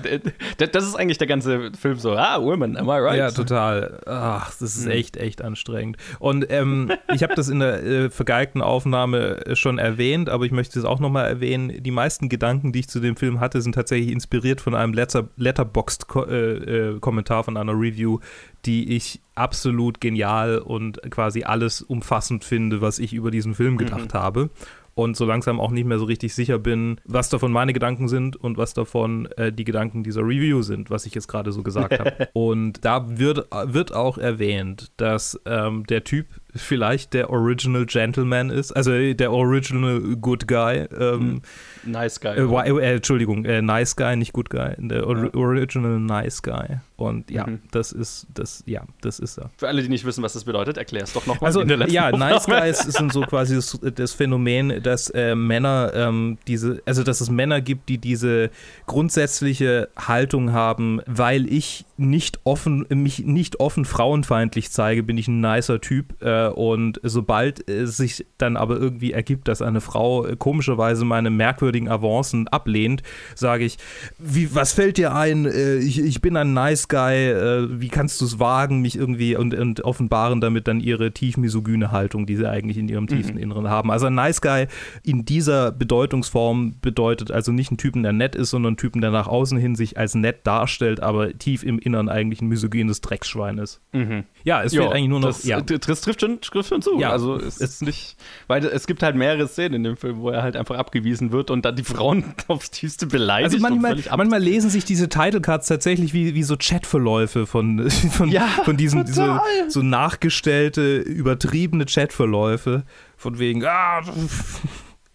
Das 0.58 0.84
ist 0.84 0.94
eigentlich 0.94 1.18
der 1.18 1.26
ganze 1.26 1.72
Film 1.78 1.96
so. 1.98 2.14
Ah, 2.16 2.40
Women, 2.40 2.76
am 2.76 2.86
I 2.88 2.92
right? 2.92 3.16
Ja, 3.18 3.30
total. 3.30 4.00
Ach, 4.06 4.50
das 4.50 4.76
ist 4.76 4.86
echt, 4.86 5.16
echt 5.16 5.42
anstrengend. 5.42 5.96
Und 6.18 6.46
ähm, 6.50 6.90
ich 7.14 7.22
habe 7.22 7.34
das 7.34 7.48
in 7.48 7.60
der 7.60 7.82
äh, 7.82 8.10
vergeigten 8.10 8.62
Aufnahme 8.62 9.46
äh, 9.46 9.56
schon 9.56 9.78
erwähnt, 9.78 9.95
aber 10.28 10.44
ich 10.44 10.52
möchte 10.52 10.78
es 10.78 10.84
auch 10.84 11.00
nochmal 11.00 11.26
erwähnen. 11.26 11.82
Die 11.82 11.90
meisten 11.90 12.28
Gedanken, 12.28 12.72
die 12.72 12.80
ich 12.80 12.88
zu 12.88 13.00
dem 13.00 13.16
Film 13.16 13.40
hatte, 13.40 13.62
sind 13.62 13.74
tatsächlich 13.74 14.12
inspiriert 14.12 14.60
von 14.60 14.74
einem 14.74 14.92
Letter 14.92 15.28
Letterboxd-Kommentar 15.36 17.44
von 17.44 17.56
einer 17.56 17.72
Review, 17.72 18.18
die 18.64 18.96
ich 18.96 19.20
absolut 19.34 20.00
genial 20.00 20.58
und 20.58 21.00
quasi 21.10 21.44
alles 21.44 21.82
umfassend 21.82 22.44
finde, 22.44 22.80
was 22.80 22.98
ich 22.98 23.12
über 23.12 23.30
diesen 23.30 23.54
Film 23.54 23.78
gedacht 23.78 24.14
habe. 24.14 24.50
Und 24.94 25.14
so 25.14 25.26
langsam 25.26 25.60
auch 25.60 25.72
nicht 25.72 25.84
mehr 25.84 25.98
so 25.98 26.06
richtig 26.06 26.34
sicher 26.34 26.58
bin, 26.58 26.98
was 27.04 27.28
davon 27.28 27.52
meine 27.52 27.74
Gedanken 27.74 28.08
sind 28.08 28.34
und 28.34 28.56
was 28.56 28.72
davon 28.72 29.26
äh, 29.36 29.52
die 29.52 29.64
Gedanken 29.64 30.02
dieser 30.02 30.22
Review 30.22 30.62
sind, 30.62 30.88
was 30.88 31.04
ich 31.04 31.14
jetzt 31.14 31.28
gerade 31.28 31.52
so 31.52 31.62
gesagt 31.62 31.98
habe. 31.98 32.28
Und 32.32 32.82
da 32.82 33.18
wird, 33.18 33.46
wird 33.64 33.94
auch 33.94 34.16
erwähnt, 34.16 34.92
dass 34.96 35.38
ähm, 35.44 35.84
der 35.84 36.04
Typ 36.04 36.28
vielleicht 36.56 37.14
der 37.14 37.30
Original 37.30 37.86
Gentleman 37.86 38.50
ist, 38.50 38.72
also 38.72 38.92
äh, 38.92 39.14
der 39.14 39.32
Original 39.32 40.00
Good 40.20 40.48
Guy. 40.48 40.86
Ähm, 40.98 41.42
Nice 41.84 42.20
guy. 42.20 42.36
äh, 42.36 42.70
äh, 42.80 42.94
Entschuldigung, 42.96 43.44
äh, 43.44 43.62
Nice 43.62 43.94
Guy, 43.96 44.16
nicht 44.16 44.32
Good 44.32 44.50
Guy, 44.50 44.74
der 44.78 45.06
Or 45.06 45.30
Original 45.34 46.00
Nice 46.00 46.42
Guy. 46.42 46.78
Und 46.96 47.30
ja, 47.30 47.46
Mhm. 47.46 47.60
das 47.72 47.92
ist, 47.92 48.26
das, 48.34 48.62
ja, 48.66 48.82
das 49.02 49.18
ist 49.18 49.38
er. 49.38 49.50
Für 49.58 49.68
alle, 49.68 49.82
die 49.82 49.88
nicht 49.90 50.04
wissen, 50.06 50.22
was 50.24 50.32
das 50.32 50.44
bedeutet, 50.44 50.78
erklär 50.78 51.02
es 51.04 51.12
doch 51.12 51.26
nochmal. 51.26 51.46
Also, 51.48 51.62
ja, 51.62 52.10
Nice 52.10 52.46
Guys 52.46 52.78
sind 52.78 53.12
so 53.12 53.20
quasi 53.20 53.54
das, 53.54 53.78
das 53.94 54.12
Phänomen, 54.14 54.82
dass 54.82 55.10
äh, 55.10 55.34
Männer 55.34 55.92
ähm, 55.94 56.38
diese, 56.46 56.82
also 56.86 57.02
dass 57.02 57.20
es 57.20 57.28
Männer 57.30 57.60
gibt, 57.60 57.88
die 57.90 57.98
diese 57.98 58.50
grundsätzliche 58.86 59.88
Haltung 59.96 60.52
haben, 60.52 61.00
weil 61.06 61.46
ich 61.52 61.84
nicht 61.98 62.40
offen, 62.44 62.86
mich 62.88 63.20
nicht 63.24 63.60
offen 63.60 63.84
frauenfeindlich 63.84 64.70
zeige, 64.70 65.02
bin 65.02 65.18
ich 65.18 65.28
ein 65.28 65.40
nicer 65.40 65.80
Typ. 65.80 66.20
Äh, 66.22 66.45
und 66.54 67.00
sobald 67.02 67.68
es 67.68 67.96
sich 67.96 68.26
dann 68.38 68.56
aber 68.56 68.76
irgendwie 68.76 69.12
ergibt, 69.12 69.48
dass 69.48 69.62
eine 69.62 69.80
Frau 69.80 70.26
äh, 70.26 70.36
komischerweise 70.36 71.04
meine 71.04 71.30
merkwürdigen 71.30 71.88
Avancen 71.88 72.48
ablehnt, 72.48 73.02
sage 73.34 73.64
ich, 73.64 73.78
wie, 74.18 74.54
was 74.54 74.72
fällt 74.72 74.98
dir 74.98 75.14
ein? 75.14 75.46
Äh, 75.46 75.76
ich, 75.76 75.98
ich 75.98 76.20
bin 76.20 76.36
ein 76.36 76.52
Nice 76.52 76.88
Guy, 76.88 77.30
äh, 77.30 77.68
wie 77.80 77.88
kannst 77.88 78.20
du 78.20 78.24
es 78.24 78.38
wagen, 78.38 78.80
mich 78.80 78.96
irgendwie 78.96 79.36
und, 79.36 79.54
und 79.54 79.82
offenbaren 79.82 80.40
damit 80.40 80.68
dann 80.68 80.80
ihre 80.80 81.12
tief 81.12 81.36
misogyne 81.36 81.90
Haltung, 81.92 82.26
die 82.26 82.36
sie 82.36 82.48
eigentlich 82.48 82.78
in 82.78 82.88
ihrem 82.88 83.06
tiefen 83.06 83.38
Inneren 83.38 83.68
haben. 83.68 83.90
Also 83.90 84.06
ein 84.06 84.14
Nice 84.14 84.40
Guy 84.40 84.66
in 85.02 85.24
dieser 85.24 85.72
Bedeutungsform 85.72 86.76
bedeutet 86.80 87.30
also 87.30 87.52
nicht 87.52 87.70
einen 87.70 87.78
Typen, 87.78 88.02
der 88.02 88.12
nett 88.12 88.34
ist, 88.34 88.50
sondern 88.50 88.70
einen 88.70 88.76
Typen, 88.76 89.00
der 89.00 89.10
nach 89.10 89.26
außen 89.26 89.58
hin 89.58 89.74
sich 89.74 89.98
als 89.98 90.14
nett 90.14 90.46
darstellt, 90.46 91.00
aber 91.00 91.36
tief 91.38 91.62
im 91.62 91.78
Innern 91.78 92.08
eigentlich 92.08 92.40
ein 92.40 92.48
misogynes 92.48 93.00
Drecksschwein 93.00 93.58
ist. 93.58 93.80
Mhm. 93.92 94.24
Ja, 94.44 94.62
es 94.62 94.72
Jo, 94.72 94.82
fehlt 94.82 94.94
eigentlich 94.94 95.08
nur 95.08 95.20
noch. 95.20 95.28
Das, 95.28 95.44
ja. 95.44 95.60
das 95.60 96.00
trifft, 96.00 96.22
schon, 96.26 96.40
trifft 96.40 96.68
schon 96.68 96.82
zu. 96.82 96.98
Ja, 96.98 97.10
also 97.10 97.36
es 97.36 97.58
ist 97.58 97.82
nicht, 97.82 98.16
weil 98.46 98.64
es 98.64 98.86
gibt 98.86 99.02
halt 99.02 99.16
mehrere 99.16 99.48
Szenen 99.48 99.74
in 99.74 99.84
dem 99.84 99.96
Film, 99.96 100.20
wo 100.20 100.30
er 100.30 100.42
halt 100.42 100.56
einfach 100.56 100.76
abgewiesen 100.76 101.32
wird 101.32 101.50
und 101.50 101.64
dann 101.64 101.76
die 101.76 101.84
Frauen 101.84 102.34
aufs 102.48 102.70
tiefste 102.70 103.06
beleidigt. 103.06 103.54
Also 103.54 103.74
und 103.74 103.80
manchmal, 103.80 104.16
manchmal 104.16 104.42
lesen 104.42 104.70
sich 104.70 104.84
diese 104.84 105.08
Title 105.08 105.40
Cards 105.40 105.68
tatsächlich 105.68 106.12
wie, 106.12 106.34
wie 106.34 106.42
so 106.42 106.56
Chatverläufe 106.56 107.46
von, 107.46 107.90
von, 107.90 108.30
Ja, 108.30 108.46
von 108.64 108.76
diesen 108.76 109.04
diese, 109.04 109.40
so 109.68 109.82
nachgestellte, 109.82 110.98
übertriebene 110.98 111.86
Chatverläufe. 111.86 112.84
Von 113.18 113.38
wegen, 113.38 113.64
ah, 113.64 114.02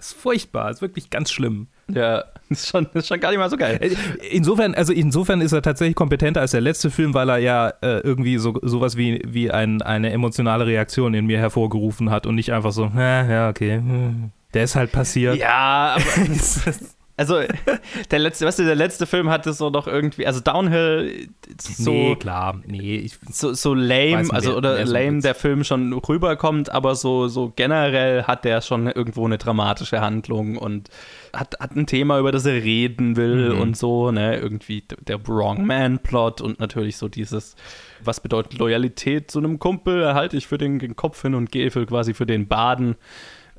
ist 0.02 0.14
furchtbar, 0.14 0.72
ist 0.72 0.82
wirklich 0.82 1.10
ganz 1.10 1.32
schlimm. 1.32 1.68
Ja, 1.88 2.24
ist 2.50 2.68
schon, 2.68 2.88
ist 2.94 3.08
schon 3.08 3.20
gar 3.20 3.30
nicht 3.30 3.40
mal 3.40 3.50
so 3.50 3.58
geil. 3.58 3.78
Äh, 3.82 3.96
insofern, 4.32 4.76
also 4.76 4.94
insofern 4.94 5.42
ist 5.42 5.52
er 5.52 5.62
tatsächlich 5.62 5.96
kompetenter 5.96 6.42
als 6.42 6.52
der 6.52 6.62
letzte 6.62 6.90
Film, 6.90 7.14
weil 7.14 7.30
er 7.30 7.38
ja 7.38 7.70
äh, 7.82 8.00
irgendwie 8.00 8.38
so 8.38 8.58
sowas 8.62 8.98
wie, 8.98 9.22
wie 9.26 9.52
ein, 9.52 9.82
eine 9.82 10.12
emotionale 10.12 10.66
Reaktion 10.66 11.14
in 11.14 11.26
mir 11.26 11.38
hervorgerufen 11.38 12.10
hat 12.10 12.26
und 12.26 12.36
nicht 12.36 12.52
einfach 12.52 12.72
so, 12.72 12.92
ja, 12.96 13.50
okay, 13.50 13.76
hm, 13.76 14.32
der 14.54 14.64
ist 14.64 14.76
halt 14.76 14.92
passiert. 14.92 15.38
Ja, 15.38 15.96
aber 15.96 16.04
Also, 17.22 17.40
der 18.10 18.18
letzte, 18.20 18.48
weißt 18.48 18.58
du, 18.60 18.64
der 18.66 18.74
letzte 18.76 19.06
Film 19.06 19.30
hatte 19.30 19.54
so 19.54 19.70
noch 19.70 19.86
irgendwie, 19.86 20.26
also 20.26 20.40
Downhill, 20.40 21.30
so. 21.60 21.92
nee, 21.92 22.16
klar, 22.16 22.60
nee. 22.66 22.96
Ich, 22.96 23.20
so, 23.32 23.54
so 23.54 23.76
lame, 23.76 24.24
Weiß, 24.24 24.32
also 24.32 24.58
oder 24.58 24.84
lame 24.86 25.22
der 25.22 25.36
Film 25.36 25.64
schon 25.64 25.94
rüberkommt, 25.94 26.72
aber 26.72 26.96
so, 26.96 27.28
so 27.28 27.54
generell 27.56 28.24
hat 28.24 28.44
der 28.44 28.62
schon 28.62 28.88
irgendwo 28.88 29.26
eine 29.26 29.38
dramatische 29.38 30.02
Handlung 30.02 30.58
und 30.58 30.90
hat, 31.32 31.60
hat 31.60 31.76
ein 31.76 31.86
Thema, 31.86 32.18
über 32.18 32.32
das 32.32 32.46
er 32.46 32.54
reden 32.56 33.16
will 33.16 33.54
Mhm. 33.54 33.62
und 33.62 33.78
so, 33.78 34.12
ne, 34.12 34.38
irgendwie 34.40 34.84
der 35.08 35.28
Wrong 35.28 35.66
Man 35.66 36.00
Plot 36.00 36.42
und 36.42 36.60
natürlich 36.60 36.98
so 36.98 37.08
dieses, 37.08 37.56
was 38.04 38.20
bedeutet 38.20 38.58
Loyalität 38.58 39.30
zu 39.30 39.38
einem 39.40 39.60
Kumpel, 39.60 40.14
halte 40.16 40.38
ich 40.38 40.48
für 40.48 40.58
den, 40.58 40.80
den 40.80 40.96
Kopf 40.96 41.22
hin 41.22 41.36
und 41.36 41.52
gehe 41.52 41.70
für 41.70 41.86
quasi 41.86 42.14
für 42.16 42.26
den 42.26 42.48
Baden, 42.48 42.96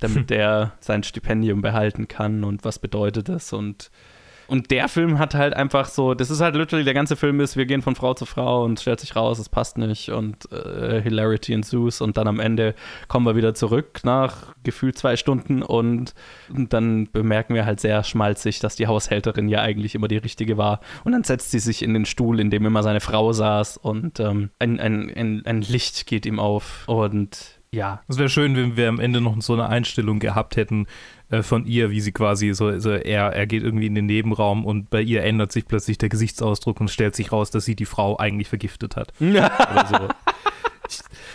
damit 0.02 0.30
der 0.30 0.72
sein 0.80 1.02
Stipendium 1.02 1.62
behalten 1.62 2.08
kann 2.08 2.44
und 2.44 2.64
was 2.64 2.78
bedeutet 2.78 3.28
das. 3.28 3.52
Und 3.52 3.90
und 4.52 4.70
der 4.70 4.88
Film 4.88 5.18
hat 5.18 5.34
halt 5.34 5.54
einfach 5.54 5.86
so, 5.86 6.12
das 6.12 6.30
ist 6.30 6.42
halt 6.42 6.56
literally, 6.56 6.84
der 6.84 6.92
ganze 6.92 7.16
Film 7.16 7.40
ist, 7.40 7.56
wir 7.56 7.64
gehen 7.64 7.80
von 7.80 7.94
Frau 7.94 8.12
zu 8.12 8.26
Frau 8.26 8.64
und 8.64 8.78
stellt 8.78 9.00
sich 9.00 9.16
raus, 9.16 9.38
es 9.38 9.48
passt 9.48 9.78
nicht 9.78 10.10
und 10.10 10.52
äh, 10.52 11.00
Hilarity 11.00 11.54
ensues 11.54 12.02
und 12.02 12.18
dann 12.18 12.28
am 12.28 12.38
Ende 12.38 12.74
kommen 13.08 13.24
wir 13.24 13.34
wieder 13.34 13.54
zurück 13.54 14.00
nach 14.04 14.54
gefühlt 14.62 14.98
zwei 14.98 15.16
Stunden 15.16 15.62
und, 15.62 16.14
und 16.54 16.74
dann 16.74 17.10
bemerken 17.10 17.54
wir 17.54 17.64
halt 17.64 17.80
sehr 17.80 18.04
schmalzig, 18.04 18.58
dass 18.58 18.76
die 18.76 18.86
Haushälterin 18.86 19.48
ja 19.48 19.62
eigentlich 19.62 19.94
immer 19.94 20.08
die 20.08 20.18
richtige 20.18 20.58
war. 20.58 20.80
Und 21.04 21.12
dann 21.12 21.24
setzt 21.24 21.50
sie 21.50 21.58
sich 21.58 21.82
in 21.82 21.94
den 21.94 22.04
Stuhl, 22.04 22.38
in 22.38 22.50
dem 22.50 22.66
immer 22.66 22.82
seine 22.82 23.00
Frau 23.00 23.32
saß 23.32 23.78
und 23.78 24.20
ähm, 24.20 24.50
ein, 24.58 24.78
ein, 24.80 25.10
ein, 25.16 25.46
ein 25.46 25.62
Licht 25.62 26.06
geht 26.06 26.26
ihm 26.26 26.38
auf 26.38 26.86
und 26.88 27.61
ja, 27.74 28.02
Es 28.08 28.18
wäre 28.18 28.28
schön, 28.28 28.54
wenn 28.56 28.76
wir 28.76 28.88
am 28.88 29.00
Ende 29.00 29.20
noch 29.20 29.40
so 29.40 29.54
eine 29.54 29.68
Einstellung 29.68 30.18
gehabt 30.18 30.56
hätten 30.56 30.86
äh, 31.30 31.42
von 31.42 31.64
ihr, 31.66 31.90
wie 31.90 32.00
sie 32.00 32.12
quasi 32.12 32.52
so, 32.52 32.78
so 32.78 32.90
er, 32.90 33.32
er 33.32 33.46
geht 33.46 33.62
irgendwie 33.62 33.86
in 33.86 33.94
den 33.94 34.06
Nebenraum 34.06 34.64
und 34.66 34.90
bei 34.90 35.00
ihr 35.00 35.22
ändert 35.24 35.52
sich 35.52 35.66
plötzlich 35.66 35.96
der 35.98 36.08
Gesichtsausdruck 36.10 36.80
und 36.80 36.88
stellt 36.90 37.14
sich 37.16 37.32
raus, 37.32 37.50
dass 37.50 37.64
sie 37.64 37.74
die 37.74 37.86
Frau 37.86 38.18
eigentlich 38.18 38.48
vergiftet 38.48 38.96
hat. 38.96 39.12
Oder 39.20 40.10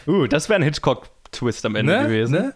so. 0.06 0.12
uh, 0.12 0.28
das 0.28 0.48
wäre 0.50 0.60
ein 0.60 0.64
Hitchcock-Twist 0.64 1.66
am 1.66 1.76
Ende 1.76 1.98
Ne? 1.98 2.04
gewesen. 2.08 2.32
Ne? 2.34 2.54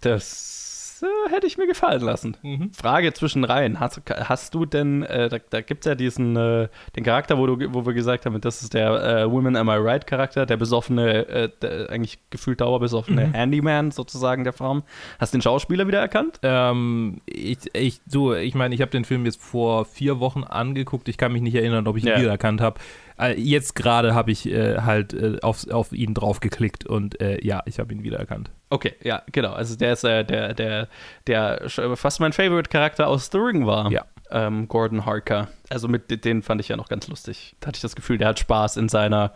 Das 0.00 0.63
äh, 1.02 1.06
hätte 1.30 1.46
ich 1.46 1.58
mir 1.58 1.66
gefallen 1.66 2.02
lassen. 2.02 2.36
Mhm. 2.42 2.72
Frage 2.72 3.12
zwischen 3.12 3.44
Reihen. 3.44 3.80
Hast, 3.80 4.00
hast 4.10 4.54
du 4.54 4.64
denn, 4.66 5.02
äh, 5.02 5.28
da, 5.28 5.38
da 5.50 5.60
gibt 5.60 5.84
es 5.84 5.88
ja 5.88 5.94
diesen, 5.94 6.36
äh, 6.36 6.68
den 6.96 7.04
Charakter, 7.04 7.38
wo, 7.38 7.46
du, 7.46 7.72
wo 7.74 7.84
wir 7.86 7.92
gesagt 7.94 8.26
haben, 8.26 8.40
das 8.40 8.62
ist 8.62 8.74
der 8.74 8.90
äh, 9.22 9.30
Women 9.30 9.56
Am 9.56 9.68
I 9.68 9.72
Right 9.76 10.06
Charakter, 10.06 10.46
der 10.46 10.56
besoffene, 10.56 11.26
äh, 11.28 11.48
der 11.62 11.90
eigentlich 11.90 12.18
gefühlt 12.30 12.60
dauerbesoffene 12.60 13.26
Mhm. 13.26 13.32
Handyman 13.32 13.90
sozusagen 13.90 14.44
der 14.44 14.52
Form. 14.52 14.82
Hast 15.18 15.32
du 15.34 15.38
den 15.38 15.42
Schauspieler 15.42 15.86
wieder 15.86 16.00
erkannt? 16.00 16.40
Ähm, 16.42 17.20
ich, 17.26 17.58
ich, 17.74 18.00
du, 18.06 18.34
ich 18.34 18.54
meine, 18.54 18.74
ich 18.74 18.80
habe 18.80 18.90
den 18.90 19.04
Film 19.04 19.24
jetzt 19.24 19.40
vor 19.42 19.84
vier 19.84 20.20
Wochen 20.20 20.44
angeguckt. 20.44 21.08
Ich 21.08 21.18
kann 21.18 21.32
mich 21.32 21.42
nicht 21.42 21.54
erinnern, 21.54 21.86
ob 21.86 21.96
ich 21.96 22.04
ihn 22.04 22.10
Ja. 22.10 22.18
wiedererkannt 22.18 22.60
habe. 22.60 22.80
Äh, 23.18 23.40
jetzt 23.40 23.74
gerade 23.76 24.14
habe 24.14 24.30
ich 24.32 24.46
äh, 24.50 24.78
halt 24.80 25.12
äh, 25.14 25.38
auf, 25.42 25.68
auf 25.70 25.92
ihn 25.92 26.14
draufgeklickt 26.14 26.86
und 26.86 27.20
äh, 27.20 27.38
ja, 27.44 27.62
ich 27.66 27.78
habe 27.78 27.92
ihn 27.92 28.02
wiedererkannt. 28.02 28.50
Okay, 28.74 28.94
ja, 29.04 29.22
genau. 29.30 29.52
Also 29.52 29.76
der 29.76 29.92
ist 29.92 30.02
äh, 30.02 30.24
der, 30.24 30.52
der, 30.52 30.88
der 31.28 31.68
fast 31.94 32.18
mein 32.18 32.32
Favorite-Charakter 32.32 33.06
aus 33.06 33.28
The 33.30 33.38
Ring 33.38 33.68
war. 33.68 33.88
Ja. 33.92 34.04
Ähm, 34.32 34.66
Gordon 34.66 35.06
Harker. 35.06 35.46
Also 35.70 35.86
mit 35.86 36.24
den 36.24 36.42
fand 36.42 36.60
ich 36.60 36.66
ja 36.66 36.76
noch 36.76 36.88
ganz 36.88 37.06
lustig. 37.06 37.54
Da 37.60 37.68
hatte 37.68 37.76
ich 37.76 37.82
das 37.82 37.94
Gefühl, 37.94 38.18
der 38.18 38.26
hat 38.26 38.40
Spaß 38.40 38.76
in 38.78 38.88
seiner 38.88 39.32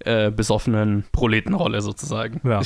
äh, 0.00 0.30
besoffenen 0.30 1.06
Proletenrolle 1.10 1.80
sozusagen. 1.80 2.42
Ja. 2.46 2.60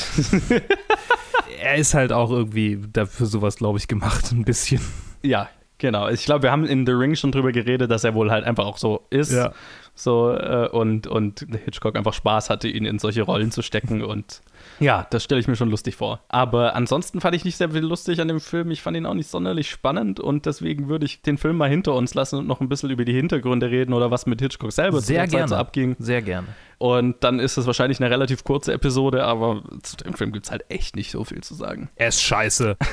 er 1.62 1.76
ist 1.76 1.94
halt 1.94 2.12
auch 2.12 2.32
irgendwie 2.32 2.82
dafür 2.92 3.26
sowas, 3.26 3.54
glaube 3.54 3.78
ich, 3.78 3.86
gemacht, 3.86 4.32
ein 4.32 4.44
bisschen. 4.44 4.80
Ja, 5.22 5.48
genau. 5.78 6.08
Ich 6.08 6.24
glaube, 6.24 6.42
wir 6.42 6.50
haben 6.50 6.66
in 6.66 6.86
The 6.86 6.92
Ring 6.92 7.14
schon 7.14 7.30
drüber 7.30 7.52
geredet, 7.52 7.88
dass 7.88 8.02
er 8.02 8.14
wohl 8.14 8.32
halt 8.32 8.44
einfach 8.44 8.66
auch 8.66 8.78
so 8.78 9.06
ist. 9.10 9.30
Ja. 9.30 9.52
So, 9.94 10.32
äh, 10.32 10.68
und, 10.72 11.06
und 11.06 11.46
Hitchcock 11.64 11.94
einfach 11.94 12.14
Spaß 12.14 12.50
hatte, 12.50 12.66
ihn 12.66 12.84
in 12.84 12.98
solche 12.98 13.22
Rollen 13.22 13.52
zu 13.52 13.62
stecken. 13.62 14.02
Und 14.02 14.42
ja, 14.80 15.06
das 15.10 15.25
stelle 15.25 15.40
ich 15.40 15.49
mir 15.49 15.56
schon 15.56 15.70
lustig 15.70 15.96
vor. 15.96 16.20
Aber 16.28 16.75
ansonsten 16.75 17.20
fand 17.20 17.37
ich 17.37 17.44
nicht 17.44 17.56
sehr 17.56 17.70
viel 17.70 17.80
lustig 17.80 18.20
an 18.20 18.28
dem 18.28 18.40
Film. 18.40 18.70
Ich 18.70 18.82
fand 18.82 18.96
ihn 18.96 19.06
auch 19.06 19.14
nicht 19.14 19.30
sonderlich 19.30 19.70
spannend 19.70 20.20
und 20.20 20.46
deswegen 20.46 20.88
würde 20.88 21.04
ich 21.06 21.22
den 21.22 21.38
Film 21.38 21.56
mal 21.56 21.68
hinter 21.68 21.94
uns 21.94 22.14
lassen 22.14 22.38
und 22.38 22.46
noch 22.46 22.60
ein 22.60 22.68
bisschen 22.68 22.90
über 22.90 23.04
die 23.04 23.12
Hintergründe 23.12 23.70
reden 23.70 23.92
oder 23.92 24.10
was 24.10 24.26
mit 24.26 24.40
Hitchcock 24.40 24.72
selber 24.72 25.00
zu 25.00 25.12
der 25.12 25.28
Zeit 25.28 25.49
so 25.49 25.54
abging. 25.54 25.96
Sehr 25.99 26.22
gerne. 26.22 26.49
Und 26.78 27.22
dann 27.22 27.40
ist 27.40 27.58
es 27.58 27.66
wahrscheinlich 27.66 28.00
eine 28.00 28.10
relativ 28.10 28.42
kurze 28.42 28.72
Episode, 28.72 29.25
aber 29.25 29.62
zu 29.82 29.99
dem 29.99 30.14
Film 30.14 30.32
gibt 30.32 30.46
es 30.46 30.50
halt 30.50 30.64
echt 30.70 30.96
nicht 30.96 31.10
so 31.10 31.25
viel 31.25 31.42
zu 31.42 31.54
sagen. 31.54 31.90
Er 31.96 32.08
ist 32.08 32.22
scheiße. 32.22 32.76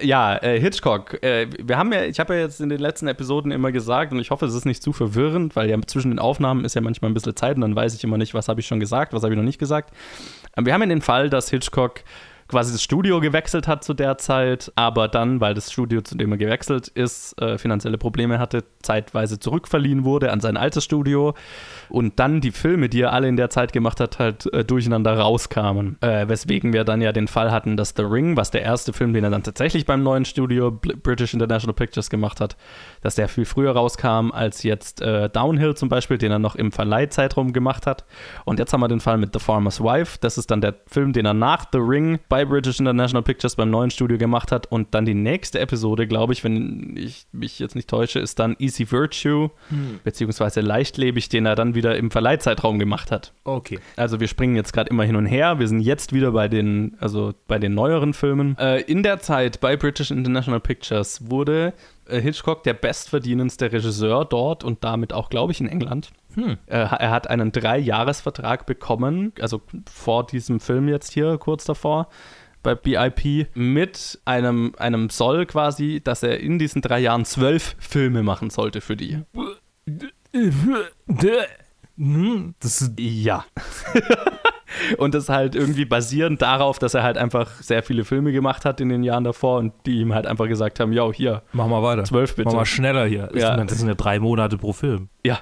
Ja, 0.00 0.36
äh, 0.36 0.60
Hitchcock. 0.60 1.22
Äh, 1.22 1.48
wir 1.58 1.76
haben 1.76 1.92
ja, 1.92 2.04
ich 2.04 2.20
habe 2.20 2.34
ja 2.34 2.40
jetzt 2.40 2.60
in 2.60 2.68
den 2.68 2.78
letzten 2.78 3.08
Episoden 3.08 3.50
immer 3.50 3.72
gesagt, 3.72 4.12
und 4.12 4.20
ich 4.20 4.30
hoffe, 4.30 4.46
es 4.46 4.54
ist 4.54 4.66
nicht 4.66 4.82
zu 4.82 4.92
verwirrend, 4.92 5.56
weil 5.56 5.68
ja 5.68 5.80
zwischen 5.86 6.10
den 6.10 6.18
Aufnahmen 6.18 6.64
ist 6.64 6.74
ja 6.74 6.80
manchmal 6.80 7.10
ein 7.10 7.14
bisschen 7.14 7.34
Zeit 7.36 7.56
und 7.56 7.62
dann 7.62 7.74
weiß 7.74 7.94
ich 7.94 8.04
immer 8.04 8.18
nicht, 8.18 8.34
was 8.34 8.48
habe 8.48 8.60
ich 8.60 8.66
schon 8.66 8.80
gesagt, 8.80 9.12
was 9.12 9.22
habe 9.22 9.34
ich 9.34 9.36
noch 9.36 9.44
nicht 9.44 9.58
gesagt. 9.58 9.94
Ähm, 10.56 10.66
wir 10.66 10.74
haben 10.74 10.82
ja 10.82 10.86
den 10.86 11.02
Fall, 11.02 11.30
dass 11.30 11.50
Hitchcock 11.50 12.02
quasi 12.48 12.72
das 12.72 12.82
Studio 12.82 13.20
gewechselt 13.20 13.66
hat 13.66 13.84
zu 13.84 13.94
der 13.94 14.18
Zeit, 14.18 14.72
aber 14.76 15.08
dann, 15.08 15.40
weil 15.40 15.54
das 15.54 15.72
Studio, 15.72 16.02
zu 16.02 16.16
dem 16.16 16.32
er 16.32 16.38
gewechselt 16.38 16.88
ist, 16.88 17.40
äh, 17.40 17.58
finanzielle 17.58 17.98
Probleme 17.98 18.38
hatte, 18.38 18.64
zeitweise 18.82 19.38
zurückverliehen 19.38 20.04
wurde 20.04 20.30
an 20.30 20.40
sein 20.40 20.56
altes 20.56 20.84
Studio 20.84 21.34
und 21.88 22.18
dann 22.18 22.40
die 22.40 22.50
Filme, 22.50 22.88
die 22.88 23.02
er 23.02 23.12
alle 23.12 23.28
in 23.28 23.36
der 23.36 23.50
Zeit 23.50 23.72
gemacht 23.72 24.00
hat, 24.00 24.18
halt 24.18 24.52
äh, 24.52 24.64
durcheinander 24.64 25.18
rauskamen. 25.18 25.96
Äh, 26.00 26.28
weswegen 26.28 26.72
wir 26.72 26.84
dann 26.84 27.00
ja 27.00 27.12
den 27.12 27.28
Fall 27.28 27.50
hatten, 27.50 27.76
dass 27.76 27.94
The 27.96 28.02
Ring, 28.02 28.36
was 28.36 28.50
der 28.50 28.62
erste 28.62 28.92
Film, 28.92 29.12
den 29.12 29.24
er 29.24 29.30
dann 29.30 29.42
tatsächlich 29.42 29.86
beim 29.86 30.02
neuen 30.02 30.24
Studio 30.24 30.70
British 30.70 31.32
International 31.32 31.74
Pictures 31.74 32.10
gemacht 32.10 32.40
hat, 32.40 32.56
dass 33.00 33.14
der 33.14 33.28
viel 33.28 33.44
früher 33.44 33.72
rauskam 33.72 34.30
als 34.32 34.62
jetzt 34.62 35.00
äh, 35.00 35.28
Downhill 35.30 35.74
zum 35.74 35.88
Beispiel, 35.88 36.18
den 36.18 36.32
er 36.32 36.38
noch 36.38 36.56
im 36.56 36.72
Verleihzeitraum 36.72 37.52
gemacht 37.52 37.86
hat. 37.86 38.04
Und 38.44 38.58
jetzt 38.58 38.72
haben 38.72 38.80
wir 38.80 38.88
den 38.88 39.00
Fall 39.00 39.18
mit 39.18 39.32
The 39.32 39.38
Farmer's 39.38 39.80
Wife. 39.80 40.18
Das 40.20 40.38
ist 40.38 40.50
dann 40.50 40.60
der 40.60 40.74
Film, 40.86 41.12
den 41.12 41.26
er 41.26 41.34
nach 41.34 41.66
The 41.72 41.78
Ring 41.78 42.18
bei 42.28 42.33
British 42.42 42.80
International 42.80 43.22
Pictures 43.22 43.54
beim 43.56 43.70
neuen 43.70 43.90
Studio 43.90 44.16
gemacht 44.16 44.50
hat. 44.50 44.66
Und 44.72 44.94
dann 44.94 45.04
die 45.04 45.14
nächste 45.14 45.60
Episode, 45.60 46.06
glaube 46.06 46.32
ich, 46.32 46.42
wenn 46.42 46.96
ich 46.96 47.26
mich 47.32 47.58
jetzt 47.58 47.74
nicht 47.76 47.88
täusche, 47.88 48.18
ist 48.18 48.38
dann 48.38 48.56
Easy 48.58 48.90
Virtue, 48.90 49.50
beziehungsweise 50.02 50.62
Leichtlebig, 50.62 51.28
den 51.28 51.46
er 51.46 51.54
dann 51.54 51.74
wieder 51.74 51.96
im 51.96 52.10
Verleihzeitraum 52.10 52.78
gemacht 52.78 53.12
hat. 53.12 53.34
Okay. 53.44 53.78
Also 53.96 54.20
wir 54.20 54.28
springen 54.28 54.56
jetzt 54.56 54.72
gerade 54.72 54.88
immer 54.88 55.04
hin 55.04 55.16
und 55.16 55.26
her. 55.26 55.58
Wir 55.58 55.68
sind 55.68 55.80
jetzt 55.80 56.12
wieder 56.14 56.32
bei 56.32 56.48
den, 56.48 56.96
also 56.98 57.34
bei 57.46 57.58
den 57.58 57.74
neueren 57.74 58.14
Filmen. 58.14 58.56
Äh, 58.58 58.80
in 58.80 59.02
der 59.02 59.20
Zeit 59.20 59.60
bei 59.60 59.76
British 59.76 60.10
International 60.10 60.60
Pictures 60.60 61.30
wurde 61.30 61.74
Hitchcock 62.08 62.62
der 62.62 62.74
bestverdienendste 62.74 63.72
Regisseur 63.72 64.24
dort 64.24 64.64
und 64.64 64.84
damit 64.84 65.12
auch, 65.12 65.30
glaube 65.30 65.52
ich, 65.52 65.60
in 65.60 65.68
England. 65.68 66.10
Hm. 66.34 66.58
Äh, 66.66 66.78
er 66.78 67.10
hat 67.10 67.28
einen 67.28 67.52
Dreijahresvertrag 67.52 68.66
bekommen, 68.66 69.32
also 69.40 69.62
vor 69.90 70.26
diesem 70.26 70.60
Film 70.60 70.88
jetzt 70.88 71.12
hier, 71.12 71.38
kurz 71.38 71.64
davor 71.64 72.08
bei 72.64 72.74
BIP 72.74 73.48
mit 73.54 74.18
einem, 74.24 74.74
einem 74.78 75.10
Soll 75.10 75.46
quasi, 75.46 76.00
dass 76.02 76.24
er 76.24 76.40
in 76.40 76.58
diesen 76.58 76.82
drei 76.82 76.98
Jahren 76.98 77.24
zwölf 77.24 77.76
Filme 77.78 78.24
machen 78.24 78.50
sollte 78.50 78.80
für 78.80 78.96
die. 78.96 79.22
Das 82.60 82.80
ist 82.80 82.98
Ja. 82.98 83.44
und 84.98 85.14
das 85.14 85.28
halt 85.28 85.54
irgendwie 85.54 85.84
basierend 85.84 86.42
darauf, 86.42 86.78
dass 86.78 86.94
er 86.94 87.02
halt 87.02 87.18
einfach 87.18 87.50
sehr 87.60 87.82
viele 87.82 88.04
Filme 88.04 88.32
gemacht 88.32 88.64
hat 88.64 88.80
in 88.80 88.88
den 88.88 89.02
Jahren 89.02 89.24
davor 89.24 89.58
und 89.58 89.72
die 89.86 90.00
ihm 90.00 90.14
halt 90.14 90.26
einfach 90.26 90.48
gesagt 90.48 90.80
haben, 90.80 90.92
ja, 90.92 91.10
hier, 91.12 91.42
Mach 91.52 91.66
mal 91.68 91.82
weiter. 91.82 92.04
zwölf 92.04 92.34
bitte. 92.36 92.48
Mach 92.48 92.54
mal 92.56 92.66
schneller 92.66 93.06
hier. 93.06 93.30
Ja. 93.34 93.56
Das 93.64 93.78
sind 93.78 93.88
ja 93.88 93.94
drei 93.94 94.18
Monate 94.18 94.58
pro 94.58 94.72
Film. 94.72 95.08
Ja, 95.24 95.38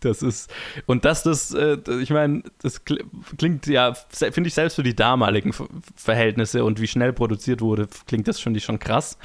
das 0.00 0.22
ist. 0.22 0.52
Und 0.86 1.04
dass 1.04 1.22
das, 1.22 1.54
äh, 1.54 1.78
ich 2.00 2.10
meine, 2.10 2.42
das 2.62 2.84
kl- 2.84 3.02
klingt 3.38 3.66
ja, 3.66 3.94
finde 4.10 4.48
ich 4.48 4.54
selbst 4.54 4.74
für 4.74 4.82
die 4.82 4.94
damaligen 4.94 5.52
Ver- 5.52 5.66
Verhältnisse 5.96 6.64
und 6.64 6.80
wie 6.80 6.86
schnell 6.86 7.12
produziert 7.12 7.60
wurde, 7.62 7.88
klingt 8.06 8.28
das 8.28 8.40
schon, 8.40 8.58
schon 8.60 8.78
krass. 8.78 9.18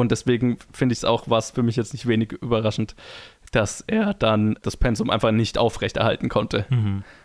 Und 0.00 0.10
deswegen 0.10 0.58
finde 0.72 0.92
ich 0.92 1.00
es 1.00 1.04
auch 1.04 1.24
was 1.26 1.50
für 1.50 1.62
mich 1.62 1.76
jetzt 1.76 1.92
nicht 1.92 2.06
wenig 2.06 2.32
überraschend, 2.32 2.94
dass 3.52 3.80
er 3.86 4.14
dann 4.14 4.56
das 4.62 4.76
Pensum 4.76 5.10
einfach 5.10 5.32
nicht 5.32 5.58
aufrechterhalten 5.58 6.28
konnte 6.28 6.66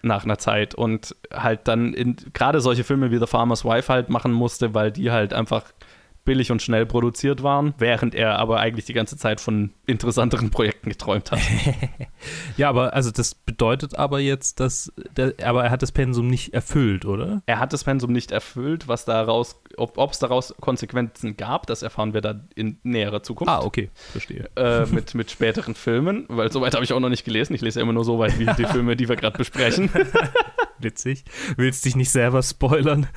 nach 0.02 0.24
einer 0.24 0.38
Zeit. 0.38 0.74
Und 0.74 1.16
halt 1.32 1.68
dann 1.68 2.16
gerade 2.34 2.62
solche 2.62 2.84
Filme 2.84 3.12
wie 3.12 3.20
The 3.20 3.28
Farmer's 3.28 3.64
Wife 3.64 3.94
halt 3.94 4.10
machen 4.10 4.32
musste, 4.32 4.74
weil 4.74 4.92
die 4.92 5.12
halt 5.12 5.34
einfach 5.34 5.66
billig 6.26 6.52
und 6.52 6.62
schnell 6.62 6.86
produziert 6.86 7.44
waren, 7.44 7.74
während 7.78 8.16
er 8.16 8.38
aber 8.40 8.60
eigentlich 8.60 8.86
die 8.86 8.94
ganze 8.94 9.16
Zeit 9.16 9.40
von 9.40 9.72
interessanteren 9.86 10.50
Projekten 10.50 10.90
geträumt 10.90 11.32
hat. 11.32 11.40
ja, 12.58 12.68
aber 12.70 12.94
also 12.94 13.12
das 13.12 13.36
bedeutet 13.36 13.96
aber 13.96 14.20
jetzt, 14.20 14.60
dass 14.60 14.92
der, 15.16 15.36
aber 15.44 15.64
er 15.64 15.72
hat 15.72 15.82
das 15.82 15.92
Pensum 15.92 16.28
nicht 16.28 16.54
erfüllt, 16.54 17.06
oder? 17.06 17.42
Er 17.46 17.60
hat 17.60 17.74
das 17.74 17.84
Pensum 17.84 18.12
nicht 18.12 18.32
erfüllt, 18.32 18.88
was 18.88 19.06
daraus, 19.06 19.62
ob 19.78 20.12
es 20.12 20.20
daraus 20.20 20.54
Konsequenzen 20.60 21.38
gab, 21.38 21.68
das 21.68 21.84
erfahren 21.84 22.14
wir 22.14 22.22
dann 22.22 22.50
in 22.56 22.80
näherer 22.84 23.24
Zukunft. 23.24 23.54
Ah, 23.54 23.62
okay, 23.62 23.90
verstehe. 24.12 24.50
Äh, 24.56 24.86
mit, 24.88 25.14
mit 25.14 25.32
späteren 25.32 25.76
Filmen, 25.76 26.26
weil 26.28 26.52
soweit 26.52 26.74
habe 26.74 26.84
ich 26.84 26.92
auch 26.94 27.00
noch 27.00 27.10
nicht 27.10 27.24
gelesen. 27.24 27.54
Ich 27.54 27.62
lese 27.62 27.80
ja 27.80 27.84
immer 27.84 27.94
nur 27.94 28.04
so 28.04 28.20
weit 28.20 28.40
wie 28.40 28.46
die 28.46 28.66
Filme, 28.66 28.96
die 28.96 29.08
wir 29.08 29.16
gerade 29.16 29.38
besprechen. 29.38 29.90
Witzig. 30.80 31.24
Willst 31.56 31.86
dich 31.86 31.96
nicht 31.96 32.12
selber 32.12 32.44
spoilern? 32.44 33.08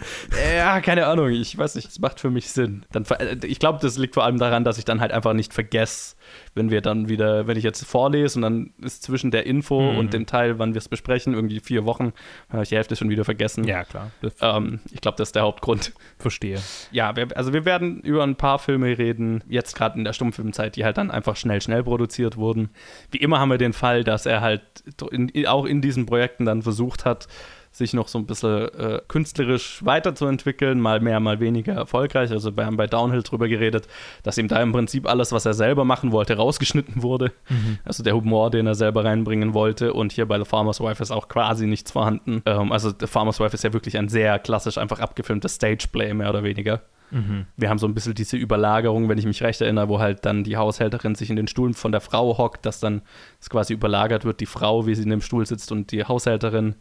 Ja, 0.56 0.80
keine 0.80 1.06
Ahnung. 1.06 1.30
Ich 1.30 1.56
weiß 1.56 1.74
nicht, 1.74 1.88
es 1.88 1.98
macht 1.98 2.20
für 2.20 2.30
mich 2.30 2.50
Sinn. 2.50 2.84
Dann, 3.04 3.18
äh, 3.18 3.46
ich 3.46 3.58
glaube, 3.58 3.78
das 3.80 3.98
liegt 3.98 4.14
vor 4.14 4.24
allem 4.24 4.38
daran, 4.38 4.64
dass 4.64 4.78
ich 4.78 4.84
dann 4.84 5.00
halt 5.00 5.12
einfach 5.12 5.32
nicht 5.32 5.52
vergesse, 5.52 6.16
wenn 6.54 6.70
wir 6.70 6.80
dann 6.80 7.08
wieder, 7.08 7.46
wenn 7.46 7.56
ich 7.56 7.64
jetzt 7.64 7.84
vorlese 7.84 8.38
und 8.38 8.42
dann 8.42 8.70
ist 8.82 9.02
zwischen 9.02 9.30
der 9.30 9.46
Info 9.46 9.80
mhm. 9.92 9.98
und 9.98 10.12
dem 10.12 10.26
Teil, 10.26 10.58
wann 10.58 10.74
wir 10.74 10.78
es 10.78 10.88
besprechen, 10.88 11.34
irgendwie 11.34 11.60
vier 11.60 11.84
Wochen, 11.84 12.12
habe 12.50 12.62
ich 12.62 12.68
die 12.68 12.76
Hälfte 12.76 12.96
schon 12.96 13.08
wieder 13.10 13.24
vergessen. 13.24 13.64
Ja, 13.64 13.84
klar. 13.84 14.10
Ähm, 14.40 14.80
ich 14.92 15.00
glaube, 15.00 15.16
das 15.16 15.28
ist 15.28 15.36
der 15.36 15.42
Hauptgrund. 15.42 15.92
Verstehe. 16.18 16.58
Ja, 16.90 17.16
wir, 17.16 17.28
also 17.36 17.52
wir 17.52 17.64
werden 17.64 18.00
über 18.00 18.22
ein 18.24 18.36
paar 18.36 18.58
Filme 18.58 18.98
reden, 18.98 19.44
jetzt 19.48 19.74
gerade 19.74 19.98
in 19.98 20.04
der 20.04 20.12
Stummfilmzeit, 20.12 20.76
die 20.76 20.84
halt 20.84 20.98
dann 20.98 21.10
einfach 21.10 21.36
schnell, 21.36 21.60
schnell 21.60 21.82
produziert 21.82 22.36
wurden. 22.36 22.70
Wie 23.10 23.18
immer 23.18 23.38
haben 23.38 23.50
wir 23.50 23.58
den 23.58 23.72
Fall, 23.72 24.04
dass 24.04 24.26
er 24.26 24.40
halt 24.40 24.62
in, 25.10 25.46
auch 25.46 25.64
in 25.64 25.80
diesen 25.80 26.06
Projekten 26.06 26.44
dann 26.44 26.62
versucht 26.62 27.04
hat, 27.04 27.28
sich 27.70 27.92
noch 27.92 28.08
so 28.08 28.18
ein 28.18 28.26
bisschen 28.26 28.68
äh, 28.74 29.00
künstlerisch 29.08 29.84
weiterzuentwickeln, 29.84 30.80
mal 30.80 31.00
mehr, 31.00 31.20
mal 31.20 31.40
weniger 31.40 31.74
erfolgreich. 31.74 32.30
Also 32.30 32.56
wir 32.56 32.66
haben 32.66 32.76
bei 32.76 32.86
Downhill 32.86 33.22
drüber 33.22 33.48
geredet, 33.48 33.88
dass 34.22 34.38
ihm 34.38 34.48
da 34.48 34.60
im 34.62 34.72
Prinzip 34.72 35.08
alles, 35.08 35.32
was 35.32 35.46
er 35.46 35.54
selber 35.54 35.84
machen 35.84 36.12
wollte, 36.12 36.36
rausgeschnitten 36.36 37.02
wurde. 37.02 37.32
Mhm. 37.48 37.78
Also 37.84 38.02
der 38.02 38.14
Humor, 38.14 38.50
den 38.50 38.66
er 38.66 38.74
selber 38.74 39.04
reinbringen 39.04 39.54
wollte. 39.54 39.92
Und 39.92 40.12
hier 40.12 40.26
bei 40.26 40.38
The 40.38 40.44
Farmer's 40.44 40.80
Wife 40.80 41.02
ist 41.02 41.10
auch 41.10 41.28
quasi 41.28 41.66
nichts 41.66 41.92
vorhanden. 41.92 42.42
Ähm, 42.46 42.72
also 42.72 42.92
The 42.98 43.06
Farmer's 43.06 43.40
Wife 43.40 43.54
ist 43.54 43.64
ja 43.64 43.72
wirklich 43.72 43.98
ein 43.98 44.08
sehr 44.08 44.38
klassisch 44.38 44.78
einfach 44.78 45.00
abgefilmtes 45.00 45.56
Stageplay, 45.56 46.14
mehr 46.14 46.30
oder 46.30 46.42
weniger. 46.42 46.82
Mhm. 47.10 47.46
Wir 47.56 47.70
haben 47.70 47.78
so 47.78 47.86
ein 47.86 47.94
bisschen 47.94 48.14
diese 48.14 48.36
Überlagerung, 48.36 49.08
wenn 49.08 49.18
ich 49.18 49.26
mich 49.26 49.42
recht 49.42 49.60
erinnere, 49.60 49.88
wo 49.88 49.98
halt 49.98 50.24
dann 50.24 50.44
die 50.44 50.56
Haushälterin 50.56 51.14
sich 51.14 51.30
in 51.30 51.36
den 51.36 51.48
Stuhl 51.48 51.72
von 51.74 51.92
der 51.92 52.00
Frau 52.00 52.36
hockt, 52.38 52.66
dass 52.66 52.80
dann 52.80 53.02
es 53.40 53.48
quasi 53.48 53.72
überlagert 53.72 54.24
wird, 54.24 54.40
die 54.40 54.46
Frau, 54.46 54.86
wie 54.86 54.94
sie 54.94 55.02
in 55.02 55.10
dem 55.10 55.20
Stuhl 55.20 55.46
sitzt 55.46 55.72
und 55.72 55.90
die 55.92 56.04
Haushälterin 56.04 56.74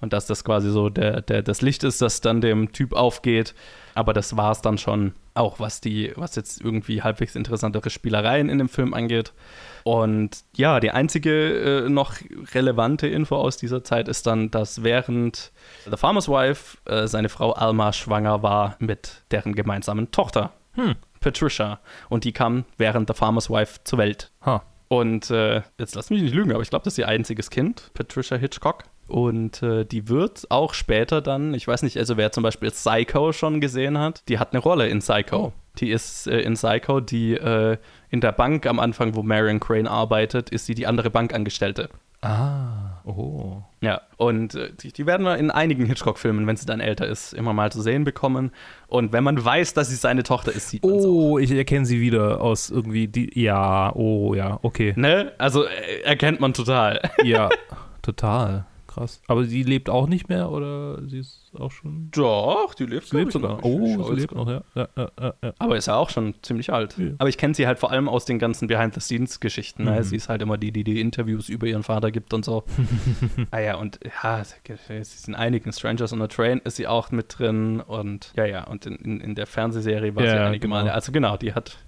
und 0.00 0.12
dass 0.12 0.26
das 0.26 0.44
quasi 0.44 0.70
so 0.70 0.88
der, 0.88 1.22
der, 1.22 1.42
das 1.42 1.62
Licht 1.62 1.84
ist, 1.84 2.00
das 2.02 2.20
dann 2.20 2.40
dem 2.40 2.72
Typ 2.72 2.94
aufgeht. 2.94 3.54
Aber 3.94 4.12
das 4.12 4.36
war 4.36 4.52
es 4.52 4.62
dann 4.62 4.78
schon 4.78 5.14
auch, 5.34 5.60
was 5.60 5.80
die, 5.80 6.12
was 6.16 6.36
jetzt 6.36 6.60
irgendwie 6.60 7.02
halbwegs 7.02 7.34
interessantere 7.34 7.90
Spielereien 7.90 8.48
in 8.48 8.58
dem 8.58 8.68
Film 8.68 8.94
angeht. 8.94 9.32
Und 9.84 10.38
ja, 10.54 10.80
die 10.80 10.90
einzige 10.90 11.84
äh, 11.84 11.88
noch 11.88 12.14
relevante 12.54 13.08
Info 13.08 13.36
aus 13.36 13.56
dieser 13.56 13.82
Zeit 13.82 14.08
ist 14.08 14.26
dann, 14.26 14.50
dass 14.50 14.82
während 14.82 15.52
The 15.90 15.96
Farmer's 15.96 16.28
Wife 16.28 16.78
äh, 16.84 17.06
seine 17.08 17.28
Frau 17.28 17.52
Alma 17.52 17.92
schwanger 17.92 18.42
war 18.42 18.76
mit 18.78 19.22
deren 19.30 19.54
gemeinsamen 19.54 20.10
Tochter, 20.10 20.52
hm. 20.72 20.94
Patricia. 21.20 21.80
Und 22.08 22.24
die 22.24 22.32
kam 22.32 22.64
während 22.76 23.08
The 23.08 23.14
Farmer's 23.14 23.50
Wife 23.50 23.80
zur 23.84 23.98
Welt. 23.98 24.30
Huh. 24.44 24.60
Und 24.88 25.30
äh, 25.30 25.62
jetzt 25.78 25.94
lass 25.94 26.10
mich 26.10 26.20
nicht 26.20 26.34
lügen, 26.34 26.52
aber 26.52 26.62
ich 26.62 26.70
glaube, 26.70 26.84
das 26.84 26.94
ist 26.94 26.98
ihr 26.98 27.08
einziges 27.08 27.50
Kind, 27.50 27.90
Patricia 27.94 28.36
Hitchcock. 28.36 28.84
Und 29.10 29.60
äh, 29.64 29.84
die 29.84 30.08
wird 30.08 30.46
auch 30.50 30.72
später 30.72 31.20
dann, 31.20 31.52
ich 31.52 31.66
weiß 31.66 31.82
nicht, 31.82 31.96
also 31.96 32.16
wer 32.16 32.30
zum 32.30 32.44
Beispiel 32.44 32.70
Psycho 32.70 33.32
schon 33.32 33.60
gesehen 33.60 33.98
hat, 33.98 34.22
die 34.28 34.38
hat 34.38 34.52
eine 34.52 34.62
Rolle 34.62 34.86
in 34.88 35.00
Psycho. 35.00 35.46
Oh. 35.46 35.52
Die 35.78 35.90
ist 35.90 36.28
äh, 36.28 36.40
in 36.40 36.54
Psycho, 36.54 37.00
die 37.00 37.34
äh, 37.34 37.76
in 38.10 38.20
der 38.20 38.30
Bank 38.30 38.66
am 38.66 38.78
Anfang, 38.78 39.16
wo 39.16 39.24
Marion 39.24 39.58
Crane 39.58 39.88
arbeitet, 39.88 40.50
ist 40.50 40.66
sie 40.66 40.76
die 40.76 40.86
andere 40.86 41.10
Bankangestellte. 41.10 41.88
Ah, 42.22 43.00
oh. 43.04 43.62
Ja, 43.80 44.02
und 44.16 44.54
äh, 44.54 44.70
die, 44.80 44.92
die, 44.92 45.06
werden 45.06 45.26
wir 45.26 45.38
in 45.38 45.50
einigen 45.50 45.86
Hitchcock-Filmen, 45.86 46.46
wenn 46.46 46.56
sie 46.56 46.66
dann 46.66 46.78
älter 46.78 47.08
ist, 47.08 47.32
immer 47.32 47.52
mal 47.52 47.72
zu 47.72 47.82
sehen 47.82 48.04
bekommen. 48.04 48.52
Und 48.86 49.12
wenn 49.12 49.24
man 49.24 49.42
weiß, 49.44 49.74
dass 49.74 49.88
sie 49.88 49.96
seine 49.96 50.22
Tochter 50.22 50.52
ist, 50.52 50.68
sieht 50.68 50.84
man 50.84 50.92
Oh, 50.92 51.38
ich 51.38 51.50
erkenne 51.50 51.84
sie 51.86 52.00
wieder 52.00 52.40
aus 52.40 52.70
irgendwie 52.70 53.08
die. 53.08 53.40
Ja, 53.40 53.92
oh, 53.96 54.34
ja, 54.34 54.60
okay. 54.62 54.92
Ne? 54.96 55.32
Also 55.38 55.64
äh, 55.64 56.02
erkennt 56.04 56.38
man 56.38 56.52
total. 56.52 57.00
Ja, 57.24 57.48
total 58.02 58.66
krass. 58.90 59.22
Aber 59.28 59.44
sie 59.44 59.62
lebt 59.62 59.88
auch 59.88 60.06
nicht 60.06 60.28
mehr 60.28 60.50
oder 60.50 61.00
sie 61.06 61.20
ist 61.20 61.52
auch 61.58 61.70
schon. 61.70 62.10
Doch, 62.10 62.74
die 62.74 62.86
lebt, 62.86 63.06
sie 63.06 63.16
lebt 63.16 63.32
sogar. 63.32 63.64
Oh, 63.64 64.02
sie 64.04 64.20
lebt 64.20 64.34
noch, 64.34 64.48
ja. 64.48 64.62
Ja, 64.74 64.88
ja, 64.96 65.34
ja. 65.42 65.52
Aber 65.58 65.76
ist 65.76 65.86
ja 65.86 65.96
auch 65.96 66.10
schon 66.10 66.34
ziemlich 66.42 66.72
alt. 66.72 66.96
Aber 67.18 67.28
ich 67.28 67.38
kenne 67.38 67.54
sie 67.54 67.66
halt 67.66 67.78
vor 67.78 67.90
allem 67.90 68.08
aus 68.08 68.24
den 68.24 68.38
ganzen 68.38 68.68
Behind-the-Scenes-Geschichten. 68.68 69.84
Ne? 69.84 69.92
Mhm. 69.92 70.02
Sie 70.02 70.16
ist 70.16 70.28
halt 70.28 70.42
immer 70.42 70.58
die, 70.58 70.72
die 70.72 70.84
die 70.84 71.00
Interviews 71.00 71.48
über 71.48 71.66
ihren 71.66 71.82
Vater 71.82 72.10
gibt 72.10 72.34
und 72.34 72.44
so. 72.44 72.64
ah 73.50 73.58
ja, 73.58 73.76
und 73.76 74.00
ja, 74.22 74.42
sie 74.44 74.94
ist 74.94 75.28
in 75.28 75.34
einigen 75.34 75.72
Strangers 75.72 76.12
on 76.12 76.22
a 76.22 76.26
Train 76.26 76.60
ist 76.64 76.76
sie 76.76 76.86
auch 76.86 77.10
mit 77.10 77.38
drin 77.38 77.80
und 77.80 78.32
ja, 78.36 78.44
ja, 78.44 78.64
und 78.64 78.86
in, 78.86 78.96
in, 78.96 79.20
in 79.20 79.34
der 79.34 79.46
Fernsehserie 79.46 80.14
war 80.14 80.24
sie 80.24 80.30
einige 80.30 80.62
genau. 80.62 80.76
Male. 80.76 80.92
Also 80.92 81.12
genau, 81.12 81.36
die 81.36 81.54
hat, 81.54 81.78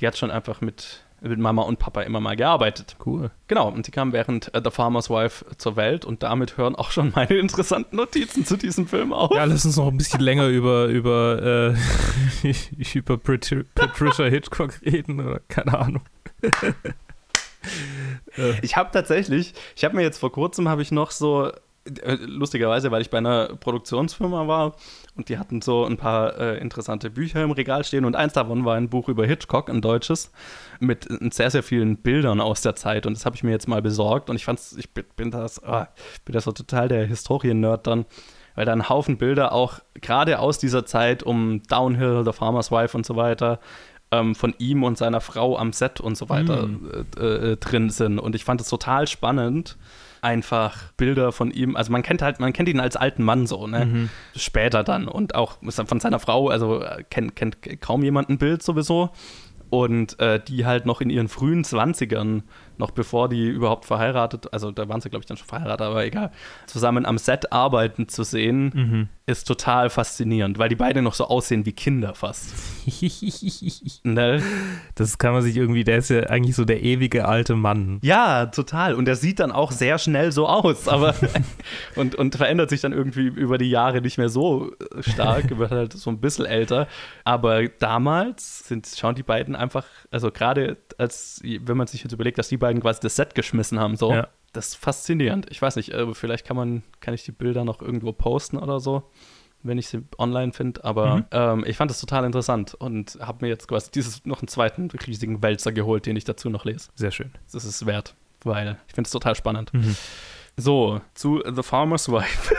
die 0.00 0.06
hat 0.06 0.16
schon 0.16 0.30
einfach 0.30 0.60
mit 0.60 1.03
mit 1.28 1.38
Mama 1.38 1.62
und 1.62 1.78
Papa 1.78 2.02
immer 2.02 2.20
mal 2.20 2.36
gearbeitet. 2.36 2.96
Cool. 3.04 3.30
Genau, 3.48 3.68
und 3.68 3.86
sie 3.86 3.92
kam 3.92 4.12
während 4.12 4.54
äh, 4.54 4.60
The 4.62 4.70
Farmer's 4.70 5.10
Wife 5.10 5.44
zur 5.56 5.76
Welt 5.76 6.04
und 6.04 6.22
damit 6.22 6.56
hören 6.56 6.74
auch 6.74 6.90
schon 6.90 7.12
meine 7.14 7.34
interessanten 7.34 7.96
Notizen 7.96 8.44
zu 8.44 8.56
diesem 8.56 8.86
Film 8.86 9.12
auf. 9.12 9.34
Ja, 9.34 9.44
lass 9.44 9.64
uns 9.64 9.76
noch 9.76 9.88
ein 9.88 9.96
bisschen 9.96 10.20
länger 10.20 10.48
über, 10.48 10.86
über, 10.86 11.74
äh, 12.44 12.52
über 12.94 13.18
Patricia 13.18 14.26
Hitchcock 14.26 14.80
reden 14.84 15.20
oder 15.20 15.40
keine 15.48 15.78
Ahnung. 15.78 16.02
ich 18.62 18.76
habe 18.76 18.90
tatsächlich, 18.92 19.54
ich 19.76 19.84
habe 19.84 19.96
mir 19.96 20.02
jetzt 20.02 20.18
vor 20.18 20.32
kurzem, 20.32 20.68
habe 20.68 20.82
ich 20.82 20.92
noch 20.92 21.10
so 21.10 21.50
lustigerweise, 21.86 22.90
weil 22.90 23.02
ich 23.02 23.10
bei 23.10 23.18
einer 23.18 23.48
Produktionsfirma 23.56 24.46
war 24.46 24.74
und 25.16 25.28
die 25.28 25.38
hatten 25.38 25.60
so 25.60 25.84
ein 25.84 25.98
paar 25.98 26.38
äh, 26.38 26.58
interessante 26.58 27.10
Bücher 27.10 27.42
im 27.42 27.50
Regal 27.50 27.84
stehen 27.84 28.04
und 28.04 28.16
eins 28.16 28.32
davon 28.32 28.64
war 28.64 28.76
ein 28.76 28.88
Buch 28.88 29.08
über 29.08 29.26
Hitchcock, 29.26 29.68
ein 29.68 29.82
deutsches, 29.82 30.32
mit 30.80 31.06
sehr, 31.32 31.50
sehr 31.50 31.62
vielen 31.62 31.98
Bildern 31.98 32.40
aus 32.40 32.62
der 32.62 32.74
Zeit 32.74 33.06
und 33.06 33.14
das 33.14 33.26
habe 33.26 33.36
ich 33.36 33.42
mir 33.42 33.50
jetzt 33.50 33.68
mal 33.68 33.82
besorgt 33.82 34.30
und 34.30 34.36
ich 34.36 34.44
fand's, 34.44 34.74
ich 34.78 34.90
bin, 34.90 35.04
bin 35.16 35.30
das, 35.30 35.62
oh, 35.62 35.84
bin 36.24 36.32
das 36.32 36.44
so 36.44 36.52
total 36.52 36.88
der 36.88 37.06
Historien-Nerd 37.06 37.86
dann, 37.86 38.06
weil 38.54 38.64
da 38.64 38.72
ein 38.72 38.88
Haufen 38.88 39.18
Bilder 39.18 39.52
auch 39.52 39.80
gerade 40.00 40.38
aus 40.38 40.58
dieser 40.58 40.86
Zeit 40.86 41.22
um 41.22 41.62
Downhill, 41.64 42.22
The 42.24 42.32
Farmer's 42.32 42.70
Wife 42.70 42.96
und 42.96 43.04
so 43.04 43.16
weiter 43.16 43.60
ähm, 44.10 44.34
von 44.34 44.54
ihm 44.58 44.84
und 44.84 44.96
seiner 44.96 45.20
Frau 45.20 45.58
am 45.58 45.74
Set 45.74 46.00
und 46.00 46.16
so 46.16 46.30
weiter 46.30 46.66
mm. 46.66 47.06
äh, 47.18 47.24
äh, 47.24 47.56
drin 47.56 47.90
sind 47.90 48.18
und 48.18 48.34
ich 48.34 48.44
fand 48.44 48.60
es 48.62 48.68
total 48.68 49.06
spannend, 49.06 49.76
einfach 50.24 50.92
Bilder 50.96 51.30
von 51.30 51.50
ihm. 51.50 51.76
Also 51.76 51.92
man 51.92 52.02
kennt 52.02 52.22
halt, 52.22 52.40
man 52.40 52.52
kennt 52.52 52.68
ihn 52.68 52.80
als 52.80 52.96
alten 52.96 53.22
Mann 53.22 53.46
so, 53.46 53.66
ne? 53.66 53.86
Mhm. 53.86 54.10
Später 54.34 54.82
dann. 54.82 55.06
Und 55.06 55.34
auch 55.34 55.58
von 55.70 56.00
seiner 56.00 56.18
Frau, 56.18 56.48
also 56.48 56.82
äh, 56.82 57.04
kennt, 57.08 57.36
kennt 57.36 57.58
kaum 57.80 58.02
jemand 58.02 58.30
ein 58.30 58.38
Bild 58.38 58.62
sowieso. 58.62 59.10
Und 59.70 60.18
äh, 60.20 60.40
die 60.42 60.66
halt 60.66 60.86
noch 60.86 61.00
in 61.00 61.10
ihren 61.10 61.28
frühen 61.28 61.64
20ern, 61.64 62.42
noch 62.78 62.90
bevor 62.90 63.28
die 63.28 63.48
überhaupt 63.48 63.84
verheiratet, 63.84 64.52
also 64.52 64.70
da 64.70 64.88
waren 64.88 65.00
sie, 65.00 65.10
glaube 65.10 65.22
ich, 65.22 65.26
dann 65.26 65.36
schon 65.36 65.46
verheiratet, 65.46 65.86
aber 65.86 66.04
egal, 66.04 66.30
zusammen 66.66 67.06
am 67.06 67.18
Set 67.18 67.52
arbeiten 67.52 68.08
zu 68.08 68.22
sehen, 68.22 68.72
mhm 68.74 69.08
ist 69.26 69.48
total 69.48 69.88
faszinierend, 69.88 70.58
weil 70.58 70.68
die 70.68 70.76
beide 70.76 71.00
noch 71.00 71.14
so 71.14 71.26
aussehen 71.26 71.64
wie 71.64 71.72
Kinder 71.72 72.14
fast. 72.14 72.52
ne? 74.04 74.42
Das 74.96 75.16
kann 75.16 75.32
man 75.32 75.40
sich 75.40 75.56
irgendwie, 75.56 75.82
der 75.82 75.98
ist 75.98 76.10
ja 76.10 76.24
eigentlich 76.24 76.54
so 76.54 76.66
der 76.66 76.82
ewige 76.82 77.26
alte 77.26 77.54
Mann. 77.54 78.00
Ja, 78.02 78.46
total. 78.46 78.94
Und 78.94 79.06
der 79.06 79.16
sieht 79.16 79.40
dann 79.40 79.50
auch 79.50 79.72
sehr 79.72 79.98
schnell 79.98 80.30
so 80.30 80.46
aus, 80.46 80.88
aber 80.88 81.14
und, 81.96 82.14
und 82.16 82.34
verändert 82.34 82.68
sich 82.68 82.82
dann 82.82 82.92
irgendwie 82.92 83.28
über 83.28 83.56
die 83.56 83.70
Jahre 83.70 84.02
nicht 84.02 84.18
mehr 84.18 84.28
so 84.28 84.72
stark, 85.00 85.56
wird 85.58 85.70
halt 85.70 85.94
so 85.94 86.10
ein 86.10 86.20
bisschen 86.20 86.44
älter. 86.44 86.86
Aber 87.24 87.66
damals 87.66 88.68
sind, 88.68 88.86
schauen 88.94 89.14
die 89.14 89.22
beiden 89.22 89.56
einfach, 89.56 89.86
also 90.10 90.30
gerade 90.30 90.76
als, 90.98 91.40
wenn 91.42 91.78
man 91.78 91.86
sich 91.86 92.02
jetzt 92.04 92.12
überlegt, 92.12 92.36
dass 92.36 92.48
die 92.48 92.58
beiden 92.64 92.82
quasi 92.82 93.00
das 93.00 93.16
Set 93.16 93.34
geschmissen 93.34 93.78
haben, 93.78 93.96
so. 93.96 94.12
Ja 94.12 94.28
das 94.54 94.68
ist 94.68 94.76
faszinierend. 94.76 95.46
Ich 95.50 95.60
weiß 95.60 95.76
nicht, 95.76 95.90
äh, 95.90 96.14
vielleicht 96.14 96.46
kann 96.46 96.56
man, 96.56 96.82
kann 97.00 97.12
ich 97.14 97.24
die 97.24 97.32
Bilder 97.32 97.64
noch 97.64 97.82
irgendwo 97.82 98.12
posten 98.12 98.56
oder 98.56 98.80
so, 98.80 99.10
wenn 99.62 99.78
ich 99.78 99.88
sie 99.88 100.02
online 100.18 100.52
finde. 100.52 100.84
Aber 100.84 101.16
mhm. 101.16 101.24
ähm, 101.32 101.64
ich 101.66 101.76
fand 101.76 101.90
das 101.90 102.00
total 102.00 102.24
interessant 102.24 102.74
und 102.74 103.18
habe 103.20 103.44
mir 103.44 103.48
jetzt 103.48 103.68
quasi 103.68 103.90
dieses 103.90 104.24
noch 104.24 104.40
einen 104.40 104.48
zweiten 104.48 104.90
riesigen 104.90 105.42
Wälzer 105.42 105.72
geholt, 105.72 106.06
den 106.06 106.16
ich 106.16 106.24
dazu 106.24 106.48
noch 106.48 106.64
lese. 106.64 106.88
Sehr 106.94 107.10
schön. 107.10 107.30
Das 107.52 107.64
ist 107.64 107.84
wert, 107.84 108.14
weil 108.44 108.78
ich 108.88 108.94
finde 108.94 109.06
es 109.08 109.12
total 109.12 109.34
spannend. 109.34 109.74
Mhm. 109.74 109.96
So, 110.56 111.00
zu 111.14 111.42
The 111.44 111.62
Farmer's 111.62 112.08
Wife. 112.08 112.54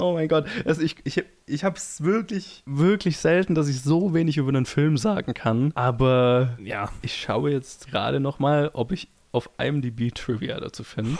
Oh 0.00 0.14
mein 0.14 0.28
Gott. 0.28 0.46
Also 0.64 0.82
ich, 0.82 0.96
ich, 1.04 1.22
ich 1.46 1.64
habe 1.64 1.76
es 1.76 2.02
wirklich, 2.02 2.62
wirklich 2.66 3.18
selten, 3.18 3.54
dass 3.54 3.68
ich 3.68 3.82
so 3.82 4.14
wenig 4.14 4.36
über 4.36 4.48
einen 4.48 4.66
Film 4.66 4.96
sagen 4.96 5.34
kann. 5.34 5.72
Aber 5.74 6.56
ja, 6.62 6.90
ich 7.02 7.20
schaue 7.20 7.50
jetzt 7.50 7.88
gerade 7.88 8.20
noch 8.20 8.38
mal, 8.38 8.70
ob 8.72 8.92
ich 8.92 9.08
auf 9.32 9.50
IMDb 9.58 10.14
Trivia 10.14 10.58
dazu 10.58 10.84
findet. 10.84 11.18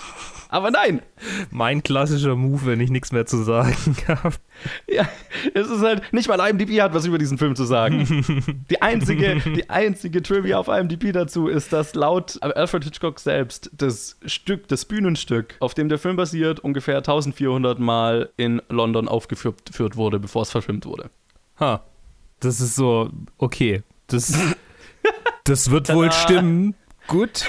Aber 0.48 0.70
nein! 0.70 1.02
Mein 1.50 1.82
klassischer 1.82 2.36
Move, 2.36 2.66
wenn 2.66 2.80
ich 2.80 2.90
nichts 2.90 3.12
mehr 3.12 3.26
zu 3.26 3.42
sagen 3.42 3.96
habe. 4.08 4.36
Ja, 4.88 5.08
es 5.54 5.68
ist 5.68 5.82
halt, 5.82 6.12
nicht 6.12 6.28
mal 6.28 6.40
IMDb 6.48 6.80
hat 6.80 6.94
was 6.94 7.04
über 7.04 7.18
diesen 7.18 7.38
Film 7.38 7.54
zu 7.54 7.64
sagen. 7.64 8.64
die, 8.70 8.80
einzige, 8.80 9.36
die 9.40 9.68
einzige 9.68 10.22
Trivia 10.22 10.58
auf 10.58 10.68
IMDb 10.68 11.12
dazu 11.12 11.48
ist, 11.48 11.72
dass 11.72 11.94
laut 11.94 12.38
Alfred 12.42 12.84
Hitchcock 12.84 13.20
selbst 13.20 13.70
das 13.76 14.16
Stück, 14.24 14.68
das 14.68 14.84
Bühnenstück, 14.84 15.56
auf 15.60 15.74
dem 15.74 15.88
der 15.88 15.98
Film 15.98 16.16
basiert, 16.16 16.60
ungefähr 16.60 16.98
1400 16.98 17.78
Mal 17.78 18.30
in 18.36 18.62
London 18.68 19.08
aufgeführt 19.08 19.96
wurde, 19.96 20.18
bevor 20.18 20.42
es 20.42 20.50
verfilmt 20.50 20.86
wurde. 20.86 21.10
Ha. 21.60 21.84
Das 22.40 22.60
ist 22.60 22.76
so, 22.76 23.10
okay. 23.36 23.82
Das, 24.06 24.32
das 25.44 25.70
wird 25.70 25.92
wohl 25.92 26.12
stimmen. 26.12 26.74
Gut. 27.08 27.46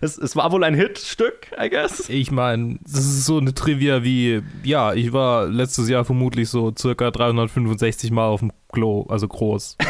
Es, 0.00 0.16
es, 0.16 0.34
war 0.34 0.50
wohl 0.52 0.64
ein 0.64 0.74
Hitstück, 0.74 1.52
I 1.62 1.68
guess. 1.68 2.08
Ich 2.08 2.30
meine, 2.30 2.78
das 2.82 3.04
ist 3.04 3.26
so 3.26 3.38
eine 3.38 3.52
Trivia 3.52 4.02
wie, 4.02 4.42
ja, 4.64 4.94
ich 4.94 5.12
war 5.12 5.46
letztes 5.46 5.88
Jahr 5.88 6.04
vermutlich 6.04 6.48
so 6.48 6.72
circa 6.76 7.10
365 7.10 8.10
Mal 8.10 8.26
auf 8.26 8.40
dem 8.40 8.52
Klo, 8.72 9.06
also 9.08 9.28
groß. 9.28 9.76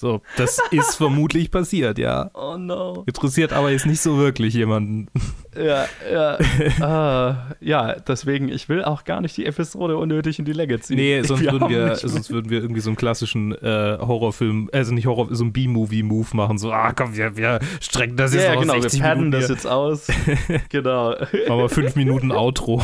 So, 0.00 0.22
das 0.38 0.58
ist 0.70 0.94
vermutlich 0.94 1.50
passiert, 1.50 1.98
ja. 1.98 2.30
Oh 2.32 2.56
no. 2.56 3.02
Interessiert 3.04 3.52
aber 3.52 3.70
jetzt 3.70 3.84
nicht 3.84 4.00
so 4.00 4.16
wirklich 4.16 4.54
jemanden. 4.54 5.08
Ja, 5.56 5.86
ja. 6.10 6.38
uh, 6.38 7.34
ja, 7.60 7.94
deswegen, 7.94 8.48
ich 8.48 8.68
will 8.68 8.84
auch 8.84 9.04
gar 9.04 9.20
nicht 9.20 9.36
die 9.36 9.46
Episode 9.46 9.96
unnötig 9.96 10.38
in 10.38 10.44
die 10.44 10.52
Länge 10.52 10.78
ziehen. 10.80 10.96
Nee, 10.96 11.22
sonst, 11.24 11.42
wir 11.42 11.52
würden, 11.52 11.68
wir, 11.68 11.96
sonst 11.96 12.30
würden 12.30 12.50
wir 12.50 12.60
irgendwie 12.60 12.80
so 12.80 12.90
einen 12.90 12.96
klassischen 12.96 13.52
äh, 13.52 13.98
Horrorfilm, 14.00 14.70
also 14.72 14.94
nicht 14.94 15.06
Horror, 15.06 15.28
so 15.30 15.44
einen 15.44 15.52
B-Movie-Move 15.52 16.28
machen. 16.34 16.58
So, 16.58 16.72
ah 16.72 16.92
komm, 16.92 17.16
wir, 17.16 17.36
wir 17.36 17.58
strecken 17.80 18.16
das 18.16 18.34
jetzt 18.34 18.44
ja, 18.44 18.54
aus. 18.54 18.60
genau, 18.60 18.80
60 18.80 19.00
wir 19.00 19.08
padden 19.08 19.30
das 19.30 19.48
jetzt 19.48 19.66
aus. 19.66 20.08
genau. 20.68 21.14
Aber 21.48 21.68
fünf 21.68 21.96
Minuten 21.96 22.30
Outro. 22.30 22.82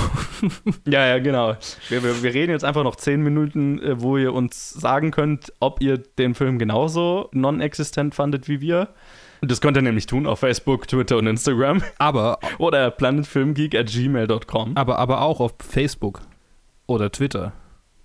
Ja, 0.87 1.07
ja, 1.07 1.19
genau. 1.19 1.55
Wir, 1.89 2.03
wir, 2.03 2.23
wir 2.23 2.35
reden 2.35 2.51
jetzt 2.51 2.65
einfach 2.65 2.85
noch 2.85 2.97
zehn 2.97 3.23
Minuten, 3.23 3.81
äh, 3.81 4.01
wo 4.01 4.17
ihr 4.17 4.35
uns 4.35 4.71
sagen 4.71 5.13
könnt, 5.13 5.53
ob 5.61 5.81
ihr 5.81 5.99
den 5.99 6.35
Film 6.35 6.59
genauso 6.59 7.29
non-existent 7.33 8.15
fandet 8.15 8.49
wie 8.49 8.61
wir. 8.61 8.89
Das 9.43 9.61
könnt 9.61 9.77
ihr 9.77 9.83
nämlich 9.83 10.07
tun 10.07 10.27
auf 10.27 10.41
Facebook, 10.41 10.89
Twitter 10.89 11.17
und 11.17 11.27
Instagram. 11.27 11.83
Aber, 11.99 12.39
Oder 12.59 12.91
planetfilmgeek 12.91 13.75
at 13.75 13.87
gmail.com. 13.89 14.77
aber, 14.77 14.99
aber 14.99 15.23
auch 15.23 15.41
auf 15.41 15.55
Facebook 15.59 16.21
oder 16.87 17.11
Twitter 17.11 17.53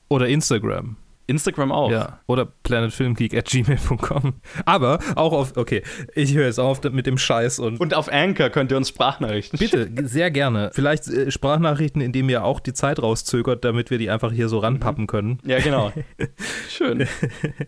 oder 0.09 0.27
Instagram. 0.27 0.97
Instagram 1.27 1.71
auch. 1.71 1.91
Ja. 1.91 2.19
Oder 2.27 2.45
planetfilmgeek 2.45 3.35
at 3.35 3.45
gmail.com. 3.45 4.33
Aber 4.65 4.99
auch 5.15 5.33
auf, 5.33 5.57
okay, 5.57 5.83
ich 6.15 6.33
höre 6.33 6.45
jetzt 6.45 6.59
auf 6.59 6.81
mit 6.83 7.05
dem 7.05 7.17
Scheiß 7.17 7.59
und. 7.59 7.79
Und 7.79 7.93
auf 7.93 8.11
Anchor 8.11 8.49
könnt 8.49 8.71
ihr 8.71 8.77
uns 8.77 8.89
Sprachnachrichten 8.89 9.59
Bitte, 9.59 9.89
sehr 10.07 10.31
gerne. 10.31 10.71
Vielleicht 10.73 11.07
äh, 11.07 11.31
Sprachnachrichten, 11.31 12.01
indem 12.01 12.29
ihr 12.29 12.43
auch 12.43 12.59
die 12.59 12.73
Zeit 12.73 13.01
rauszögert, 13.01 13.63
damit 13.63 13.91
wir 13.91 13.97
die 13.97 14.09
einfach 14.09 14.31
hier 14.31 14.49
so 14.49 14.59
ranpappen 14.59 15.07
können. 15.07 15.39
Ja, 15.45 15.59
genau. 15.59 15.91
Schön. 16.69 17.07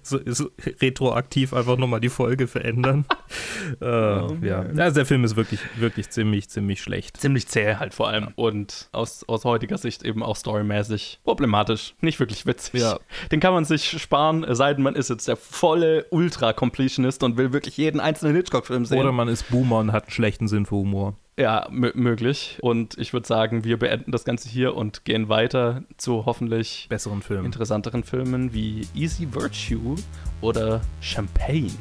So, 0.02 0.20
so 0.26 0.50
retroaktiv 0.82 1.54
einfach 1.54 1.78
nochmal 1.78 2.00
die 2.00 2.10
Folge 2.10 2.48
verändern. 2.48 3.06
äh, 3.82 3.86
ja. 3.86 4.66
Also 4.78 4.96
der 4.96 5.06
Film 5.06 5.24
ist 5.24 5.36
wirklich, 5.36 5.60
wirklich 5.78 6.10
ziemlich, 6.10 6.50
ziemlich 6.50 6.82
schlecht. 6.82 7.18
Ziemlich 7.18 7.48
zäh 7.48 7.76
halt 7.76 7.94
vor 7.94 8.10
allem. 8.10 8.30
Und 8.36 8.90
aus, 8.92 9.24
aus 9.28 9.46
heutiger 9.46 9.78
Sicht 9.78 10.04
eben 10.04 10.24
auch 10.24 10.36
storymäßig 10.36 11.20
problematisch. 11.24 11.96
Nicht 12.02 12.20
wirklich 12.20 12.46
witzig. 12.46 12.82
Ja. 12.82 13.00
Den 13.32 13.40
kann 13.40 13.53
man 13.54 13.66
sich 13.66 14.02
sparen, 14.02 14.44
es 14.44 14.58
sei 14.58 14.74
denn, 14.74 14.84
man 14.84 14.96
ist 14.96 15.10
jetzt 15.10 15.28
der 15.28 15.38
volle 15.38 16.06
Ultra-Completionist 16.10 17.24
und 17.24 17.38
will 17.38 17.54
wirklich 17.54 17.78
jeden 17.78 18.00
einzelnen 18.00 18.36
Hitchcock-Film 18.36 18.86
sehen. 18.86 19.00
Oder 19.00 19.12
man 19.12 19.28
ist 19.28 19.50
Boomer 19.50 19.80
und 19.80 19.92
hat 19.92 20.04
einen 20.04 20.12
schlechten 20.12 20.48
Sinn 20.48 20.66
für 20.66 20.76
Humor. 20.76 21.16
Ja, 21.40 21.68
mö- 21.70 21.96
möglich. 21.96 22.60
Und 22.62 22.96
ich 23.00 23.12
würde 23.12 23.28
sagen, 23.28 23.64
wir 23.64 23.80
beenden 23.80 24.12
das 24.12 24.24
Ganze 24.24 24.50
hier 24.50 24.76
und 24.76 25.04
gehen 25.04 25.30
weiter 25.30 25.84
zu 25.98 26.26
hoffentlich 26.26 26.86
Besseren 26.90 27.24
Film. 27.24 27.46
interessanteren 27.46 28.04
Filmen 28.04 28.54
wie 28.54 28.88
Easy 28.94 29.28
Virtue 29.34 29.96
oder 30.42 30.82
Champagne. 31.02 31.72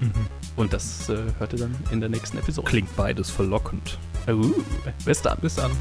Und 0.56 0.72
das 0.72 1.08
äh, 1.10 1.18
hört 1.38 1.52
ihr 1.52 1.58
dann 1.58 1.74
in 1.90 2.00
der 2.00 2.08
nächsten 2.08 2.38
Episode. 2.38 2.66
Klingt 2.66 2.96
beides 2.96 3.30
verlockend. 3.30 3.98
Uh, 4.26 4.52
bis 5.04 5.20
dann. 5.20 5.36
Bis 5.40 5.56
dann. 5.56 5.72